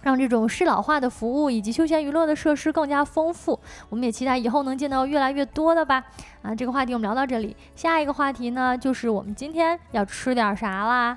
[0.00, 6.02] 让这种适老化的服务以及休闲娱乐的设施更加丰富，我们也期待以后能见到越来越多的吧。
[6.42, 11.16] 啊，这个话题我们聊到这里，下一个话题呢，就是我们今天要吃点啥啦。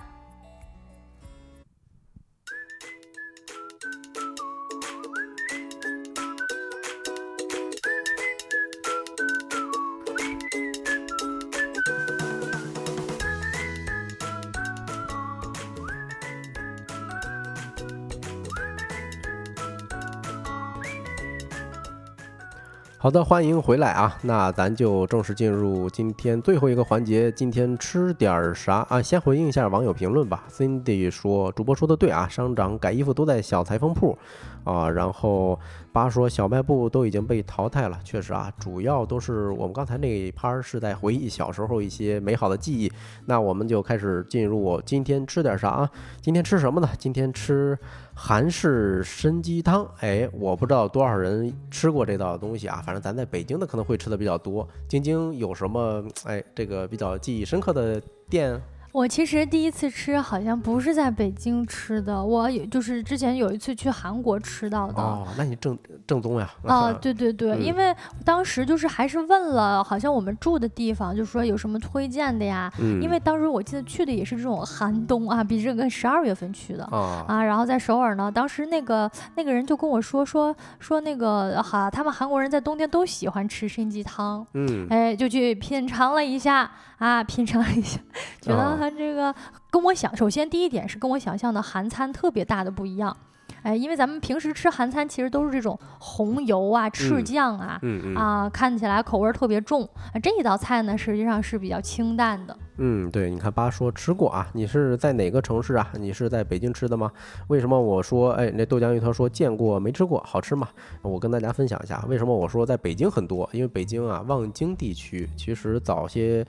[23.06, 24.18] 好的，欢迎回来啊！
[24.24, 29.00] 那咱就正式进入今天最后一个环节，今天吃点啥啊？
[29.00, 30.44] 先回应一下网友评论吧。
[30.50, 34.18] Cindy 说，主播说的对啊，商场改衣服都在小裁缝铺
[34.64, 34.90] 啊。
[34.90, 35.60] 然后
[35.96, 42.92] 八说，小卖部都已经被淘汰了，确实啊，主要都是我们刚才那一趴是在回忆小时候一些美好的记忆。
[43.26, 45.90] 那我们就开始进入今天吃点啥啊？
[46.22, 46.90] 今天吃什么呢？
[47.00, 47.80] 今天吃。
[48.18, 54.66] 韩式参鸡汤，哎，我不知道多少人吃过这道东西啊，反正咱在北京的可能会吃的比较多。
[54.88, 58.62] 晶晶有什么哎，这个比较记忆深刻的店？
[58.96, 65.02] 我其实第一次吃好像不是在北京吃的，我也就是之前有一次去韩国吃到的。
[65.02, 65.78] 哦，那你正
[66.08, 66.50] 正宗呀？
[66.64, 67.94] 哦，对对对，因为
[68.24, 72.72] 当时就是还是问了，好像我们住的地方，就说有什么推荐的呀？
[72.80, 73.02] 嗯。
[73.02, 77.26] 因为当时我记得去的也是这种寒冬啊，比这个十二月份去的啊。
[77.28, 77.44] 啊。
[77.44, 84.48] 然后在首尔呢，当时那个那个人就跟我说说说那个哈，他们韩国人在冬天都喜欢吃参鸡汤。
[84.54, 84.88] 嗯。
[84.90, 88.00] 哎，就去品尝了一下啊，品尝了一下，
[88.40, 88.85] 觉得。
[88.90, 89.34] 这个
[89.70, 93.16] 跟我想，首先第一点是跟我想象的韩餐特别大的不一样，
[93.64, 97.80] 哎，因为咱们平时吃韩餐其实都是这种红油啊、赤酱啊，
[98.16, 99.88] 啊，看起来口味特别重。
[100.22, 102.58] 这一道菜呢，实际上是比较清淡的。
[102.78, 105.90] 嗯，对，你看八说吃过啊，你是在哪个城市啊？
[105.98, 107.10] 你是在北京吃的吗？
[107.48, 110.68] 为什么我说，哎，那豆浆鱼头说见过没吃过，好吃吗？
[111.02, 113.50] 我跟大家分享一下，为什么我说在北京很多？
[113.54, 116.46] 因为北京啊，望京地区其实早些。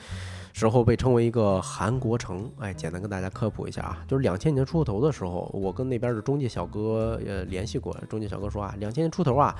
[0.57, 9.55] 时候被称为一个韩国城，哎，简单跟大家科普一下啊，就是两千年出头的时候，我跟那边的中介小哥呃联系过，中介小哥说啊，两千年出头啊，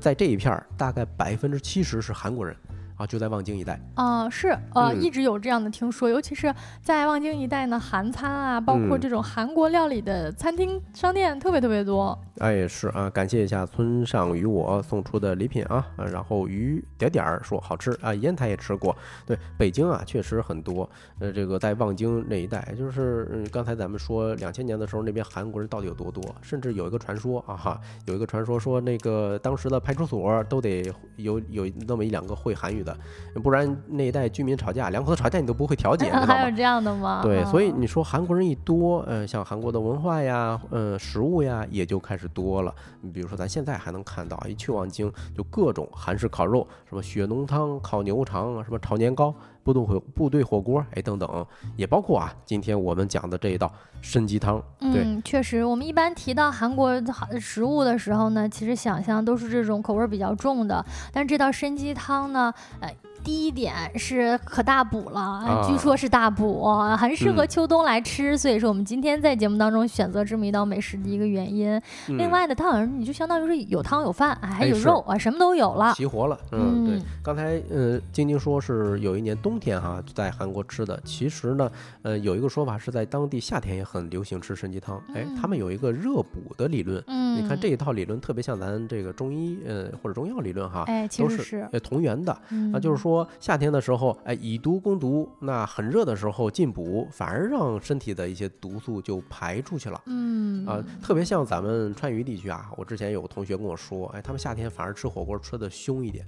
[0.00, 2.56] 在这一片儿大概百分之七十是韩国人。
[2.96, 12.16] 啊，就在望京一带啊，是呃，一直有这样的听说，尤其是在望京一带呢，韩餐啊，包括这种韩国料理的餐厅、商店特别特别多。
[12.38, 18.96] 哎，是啊，感谢一下村上与我送出的礼品啊，然后鱼点点儿说好吃啊，烟台也吃过。
[19.26, 20.88] 对，北京啊，确实很多。
[21.18, 26.22] 呃，这个在望京那一带，就是嗯，刚才咱们说两千年的时候，那边韩国人到底有多多？
[26.42, 32.83] 甚至有一个传说啊哈，有一个传说说那个当时的派出所都得有有那么一两个会韩语。
[32.84, 32.96] 的，
[33.42, 37.20] 不然那一代居民吵架，两口子吵架你都不会调解， 还有这样的吗？
[37.22, 42.72] 对，所以你说韩国人一多，呃，像韩国的文化呀，呃，食物呀，也就开始多了。
[43.00, 51.46] 你比如说，咱现在还能看到，一去望京就各种韩式烤肉，什么血浓汤、烤牛肠，什么炒年糕、部队火部队火锅，哎，等等，
[51.76, 54.62] 也包括啊，今天我们讲的这一道参鸡汤。
[54.80, 57.02] 嗯，确实，我们一般提到韩国
[57.40, 62.88] 食物的时候呢，其实想象都是这种口味比较重的，但这道参鸡汤呢，呃。
[63.24, 71.80] 第一点是可大补了，据说是大补，很适合秋冬来吃，所以说我们今天在节目当中选择这么一道美食的一个原因。
[72.08, 76.38] 另外呢，它好像你就相当于是有汤有饭，还有肉啊，什么都有了，齐活了。
[76.52, 77.00] 嗯，对。
[77.22, 81.70] 刚才呃，晶晶说是有一年冬天哈在韩国吃的，其实呢，
[82.02, 85.00] 呃，有一个说法是在当地夏天也很流行吃参鸡汤。
[85.14, 87.02] 哎，他们有一个热补的理论。
[87.06, 92.36] 嗯，你看这一套理论特别像咱这个中医呃或者中药理论哈，哎，都是呃同源的。
[92.72, 93.04] 那就是说。
[93.04, 100.00] 说夏天的时候，哎，以毒攻毒，那很热的时候进补，反而让身体的一些毒素就排出去了。
[100.06, 106.26] 嗯啊，特别像咱们川渝地区啊，我之前有个同学跟我说，哎，他们夏天反而吃火锅吃的凶一点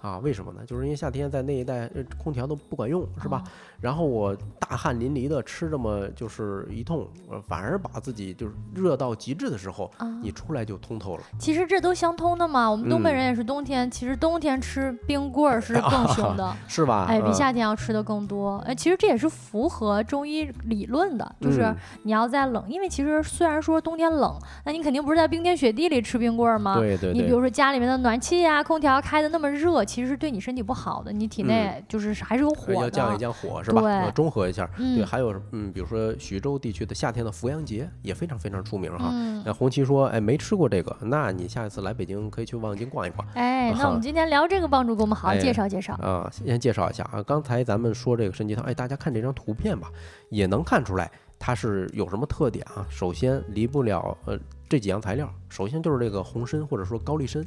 [0.00, 0.62] 啊，为什么呢？
[0.66, 3.42] 就是因为夏天在那一带空调都不管用，是吧？
[3.80, 7.06] 然后我大汗淋漓的吃这么就是一通，
[7.46, 9.90] 反而把自己就是热到极致的时候，
[10.22, 11.22] 你出来就通透了。
[11.38, 16.36] 其实这都相通的嘛，我们东北人也是冬天，其实冬天吃冰棍儿是更凶。
[16.36, 17.06] 的 是吧？
[17.08, 18.56] 哎，比夏天要吃的更多。
[18.66, 26.76] 哎，其实这也是符合中医理论的，就是你要在冷，因为其实虽然说冬天冷，那你肯定不是在冰天雪地里吃冰棍儿吗？
[26.78, 27.12] 对对。
[27.12, 33.82] 你比如说家里面的暖气呀、空调开的那么热，其实是对你身体不好的，你体内就是还是有火，要降一降火是吧？
[33.82, 34.68] 对，中和一下。
[34.76, 39.10] 对，还有嗯，比如说徐州地区的夏天的扶阳节也非常非常出名哈。
[39.12, 39.42] 嗯。
[39.44, 43.28] 那红旗说，哎，没吃过这个，那你下一次来北京可以去望京逛一逛。
[43.34, 46.28] 哎，那我们今天聊这个，帮助给我们好好介绍介绍啊。
[46.32, 49.90] 先介绍一下啊，刚才咱们说这个参鸡汤，哎，大家看这张图片吧，
[50.30, 52.86] 也能看出来它是有什么特点啊。
[52.88, 54.38] 首先离不了呃
[54.68, 57.44] 这几样材料，首先就是这个红参或者说高丽参。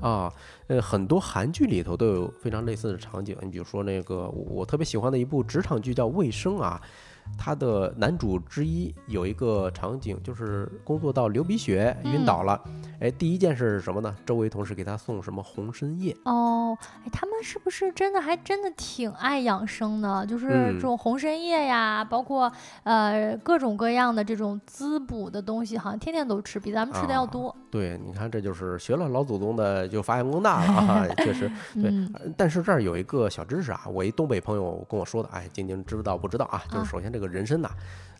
[0.00, 0.30] 啊，
[0.66, 3.36] 呃，很多韩剧里头都有非常类似的场景。
[3.40, 6.80] 你比如说那个我特别喜欢的一部职场剧叫《卫生》啊，
[7.38, 12.60] 它的男主之一有一个场景就是工作到流鼻血晕倒了，
[13.00, 14.14] 哎，第一件事是什么呢？
[14.24, 20.24] 周围同事给他送什么红参叶哦，哎，他们是不是真的还真的挺爱养生的？
[20.26, 22.50] 就是这种红参叶呀，包括
[22.84, 27.54] 呃各种各样的这种滋补的东西，好像天天都吃，比咱们吃的要多。
[27.70, 31.92] 对，你看这就是学了老祖宗的就发扬光大了啊， 确实对。
[32.36, 36.62] 但是这儿有一个小知识啊，我一东北朋友跟我说的，哎，晶晶知道不知道啊？
[36.70, 37.70] 就是首先这个人参呐，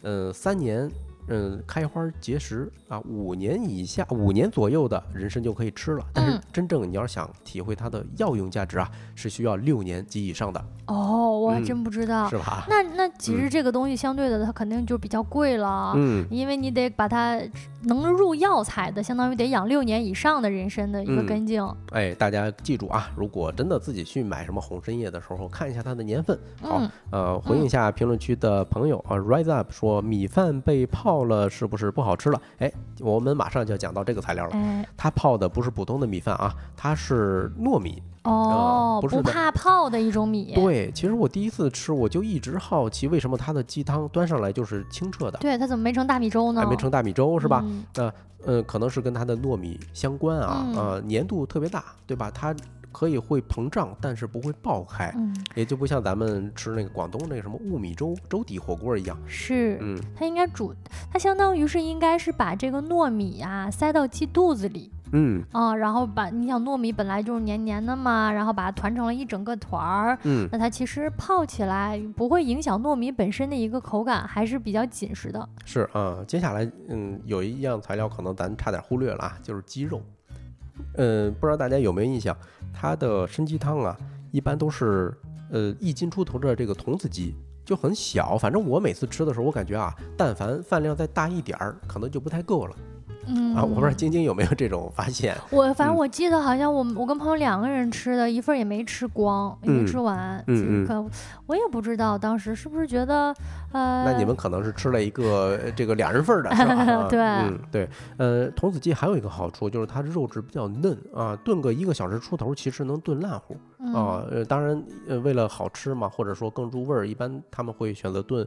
[0.03, 0.91] 呃，三年。
[1.29, 6.05] 嗯，开花结实啊，五年以下、五年左右的人参就可以吃了。
[6.13, 10.63] 但是真正你要想体会它的药用价值啊，是需要六年及以上的。
[10.87, 12.67] 哦，我还真不知道，是吧？
[12.69, 15.93] 那那其实这个东西相对的，它肯定就比较贵了。
[15.95, 17.41] 嗯，因为你得把它
[17.85, 21.63] 能入药材的，相当于得养六年以上的人参的一个根茎。
[21.93, 26.37] 哎，大家记住啊，如果真的自己去买什么红参叶的时候，看一下它的年份。
[26.61, 31.12] 好，呃，回应一下评论区的朋友啊，Rise Up 说米饭被泡。
[31.13, 32.41] 泡了是不是不好吃了？
[32.59, 34.85] 哎，我们马上就要讲到这个材料了。
[34.97, 40.55] 它泡的不是普通的米饭啊，它是糯米哦，不是怕泡的一种米。
[40.55, 45.39] 对，其实我第一次吃，我就一直好奇，为什么它的鸡汤端上来就是清澈的？
[45.39, 46.63] 对，它怎么没成大米粥呢？
[46.63, 47.63] 还没成大米粥是吧？
[47.95, 48.11] 那
[48.47, 52.31] 呃，可能是跟它的糯米相关啊，呃，粘度特别大，对吧？
[52.31, 52.57] 它。
[52.93, 60.75] 可以会膨胀，但是不会爆开，嗯，也就不像咱们吃那个广东那个什么雾米粥粥底火锅一样，是，嗯，它应该煮，
[61.11, 75.49] 它相当于是应该是把这个糯米呀塞到鸡肚子里，嗯，啊，然后把你想糯米本来就是黏黏的嘛，然后把它团成了一整个团儿，嗯，那它其实泡起来不会影响糯米本身的一个口感，还是比较紧实的。
[75.65, 80.03] 是啊，接下来嗯有一样材料可能咱差点忽略了啊，就是鸡肉。
[80.95, 82.37] 嗯，不知道大家有没有印象，
[82.73, 83.97] 它的参鸡汤啊，
[84.31, 85.13] 一般都是
[85.51, 88.37] 呃一斤出头的这个童子鸡，就很小。
[88.37, 92.77] 反正我每次吃的时候，我感觉啊，但凡饭量再大一点儿，可能就不太够了。
[93.27, 95.37] 嗯啊，我不知道晶晶有没有这种发现。
[95.51, 100.43] 我反正我记得好像我我跟朋友两个人吃的一份也没吃光，也没吃完。
[100.47, 101.11] 嗯嗯。
[101.47, 103.35] 我也不知道当时是不是觉得，
[103.73, 104.05] 呃。
[104.05, 107.07] 那你们可能是吃了一个这个两人份的，是吧？
[107.11, 107.21] 对。
[107.21, 107.89] 嗯对。
[108.17, 113.55] 呃，童子鸡还有一个好处就是它的肉质比较嫩啊，炖个一个小时出头，其实能炖烂乎
[113.95, 114.25] 啊。
[114.31, 118.47] 呃，当然，呃，为了好吃嘛，或者说更入味儿，一般他们会选择炖。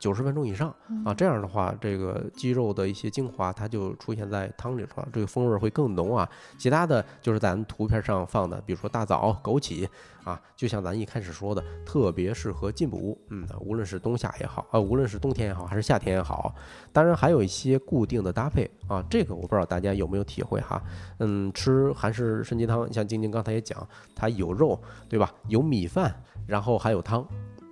[0.00, 0.74] 九十分钟以上
[1.04, 6.28] 啊，这样的话，这个鸡肉的一些精华它就出现在汤里了，这个风味会更浓啊。
[6.56, 9.86] 其他的就是咱图片上放的，比如说大枣、枸杞
[10.24, 13.16] 啊，就像咱一开始说的，特别适合进补。
[13.28, 16.54] 嗯，无论是冬夏也好啊，无论是冬天也好，还是夏天也好，
[16.94, 19.04] 当然还有一些固定的搭配啊。
[19.10, 20.82] 这个我不知道大家有没有体会哈。
[21.18, 23.86] 嗯，吃韩式参鸡汤，像晶晶刚才也讲，
[24.16, 24.80] 它有肉
[25.10, 25.30] 对吧？
[25.48, 26.14] 有米饭，
[26.46, 27.22] 然后还有汤。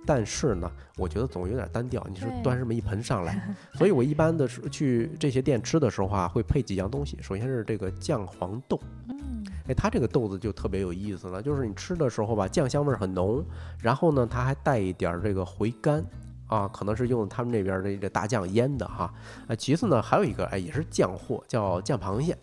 [0.05, 2.05] 但是呢，我觉得总有点单调。
[2.09, 7.17] 你说端这么一盆上来， 所以我一般的是去这些店吃的时候啊，会配几样东西。
[7.21, 13.43] 首先是这个酱黄豆，嗯，哎，它这个豆子就特别有意思了，就是你吃的时候吧，酱香味很浓，
[13.81, 16.03] 然后呢，它还带一点这个回甘
[16.47, 19.13] 啊，可能是用他们那边的这大酱腌的哈。
[19.47, 22.35] 啊，其次呢，还有一个哎，也是酱货，叫酱螃蟹，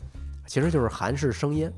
[0.46, 1.72] 其实就是韩式生腌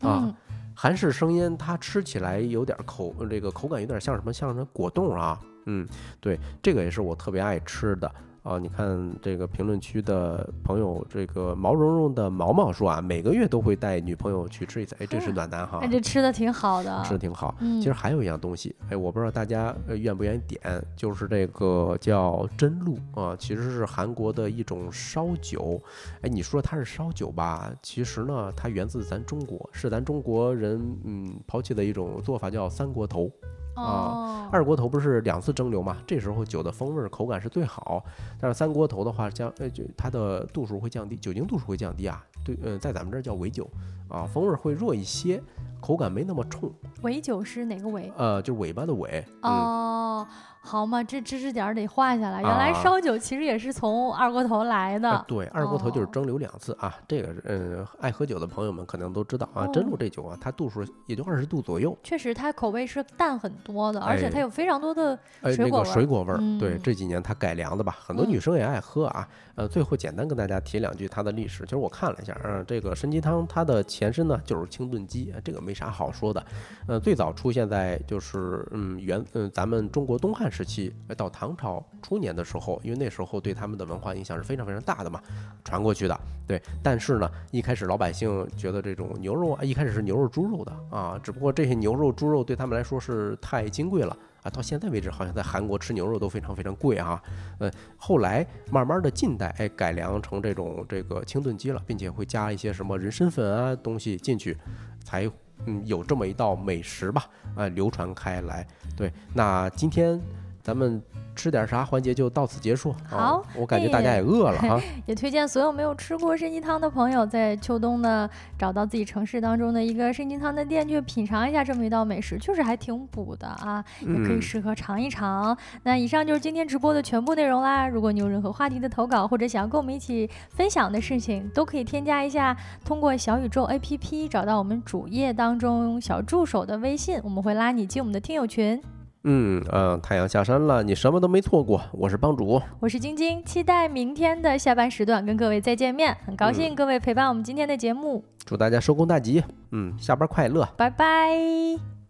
[0.00, 0.34] 啊。
[0.74, 4.32] 韩式生腌，它吃起来有点口，这个口感有点像什么？
[4.32, 5.38] 像什么果冻啊？
[5.66, 5.86] 嗯，
[6.20, 8.12] 对，这个也是我特别爱吃的。
[8.42, 17.54] 啊，你看这个评论区的朋友，这个毛茸茸的毛毛说啊，每个月都会带女朋友去吃一次，哎，这是暖男哈，这吃的挺好的，吃的挺好。
[17.60, 20.60] 其实还有一样东西，哎，我不知道大家愿不愿意点，
[20.96, 25.80] 就是这个叫真露啊，其实是韩国的一种烧酒。
[26.22, 33.30] 哎，你说它是烧酒吧，其实呢，它源自咱中国，是咱中国人嗯抛弃的一种做法，叫三锅头。
[33.74, 35.96] 啊，二锅头不是两次蒸馏嘛？
[36.06, 38.04] 这时候酒的风味口感是最好。
[38.40, 42.22] 但是三锅头的话，降呃就它的度数会降低，酒精度数会降低啊。
[42.44, 43.68] 对，呃，在咱们这儿叫尾酒
[44.08, 45.42] 啊，风味会弱一些
[45.80, 46.70] 口感没那么冲。
[47.02, 48.12] 尾酒是哪个尾？
[48.16, 49.24] 呃，就是尾巴的尾。
[49.42, 50.26] 哦。
[50.64, 52.40] 好嘛，这知识点儿得画下来。
[52.40, 55.24] 原来烧酒其实也是从二锅头来的。
[55.26, 56.94] 对，二锅头就是蒸馏两次啊。
[57.08, 59.66] 这个，嗯，爱喝酒的朋友们可能都知道啊。
[59.72, 61.98] 真露这酒啊，它度数也就二十度左右。
[62.04, 65.18] 确实，它口味是淡很多的，而且它有非常多的
[65.52, 65.84] 水果味。
[65.90, 69.28] 水果味儿，对，这几年它改良的吧，很多女生也爱喝啊。
[69.56, 71.64] 呃，最后简单跟大家提两句它的历史。
[71.64, 76.44] 其实我看了一下，嗯，这个参鸡汤它的前身呢就是清炖鸡，这个没啥好说的。
[76.86, 85.20] 呃，最早出现在就是嗯原嗯咱们中国东汉时期，到唐朝初年的时候，因为那时候对他们的文化影响是非常非常大的嘛，
[85.64, 86.20] 传过去的。
[86.46, 94.16] 对，但是呢，一开始老百姓觉得这种牛肉啊，一开始是牛肉、猪肉的啊，只不过这些牛肉、猪肉对他们来说是太金贵了。
[94.42, 97.22] 啊，到现在为止，好像在韩国吃牛肉都非常非常贵啊。
[97.58, 104.56] 呃，后来慢慢的近代，哎，改良成这种这个清炖鸡了，并且会加一些什么人参粉啊东西进去，
[105.04, 105.30] 才
[105.66, 107.24] 嗯有这么一道美食吧，
[107.54, 108.66] 啊，流传开来。
[108.96, 110.20] 对，那今天
[110.62, 111.02] 咱们。
[111.34, 112.94] 吃点啥环节就到此结束。
[113.08, 114.78] 好，我感觉大家也饿了哈。
[115.06, 125.56] 也推荐所有没有吃过参鸡汤的朋友，在秋冬呢找到自己城市当中的一个参鸡汤的店，去品尝一下这么一道美食，确实还挺补的啊，也可以适合尝一尝。
[125.84, 127.88] 那以上就是今天直播的全部内容啦。
[127.88, 132.54] 如果你有任何话题的投稿，或者想要跟我们一起分享的事情，都可以添加一下，
[132.84, 138.78] 通过小宇宙 APP 找到我们主页当中小助手的微信，我们会拉你进我们的听友群。
[139.24, 141.80] 嗯呃，太阳下山了，你什么都没错过。
[141.92, 146.16] 我是帮主，我是晶晶，期待明天的下班时段跟各位再见面。
[146.26, 149.42] 很高兴各位陪伴我们今天的节目，祝大家收工大吉。
[149.70, 152.01] 嗯，下班快乐，拜拜。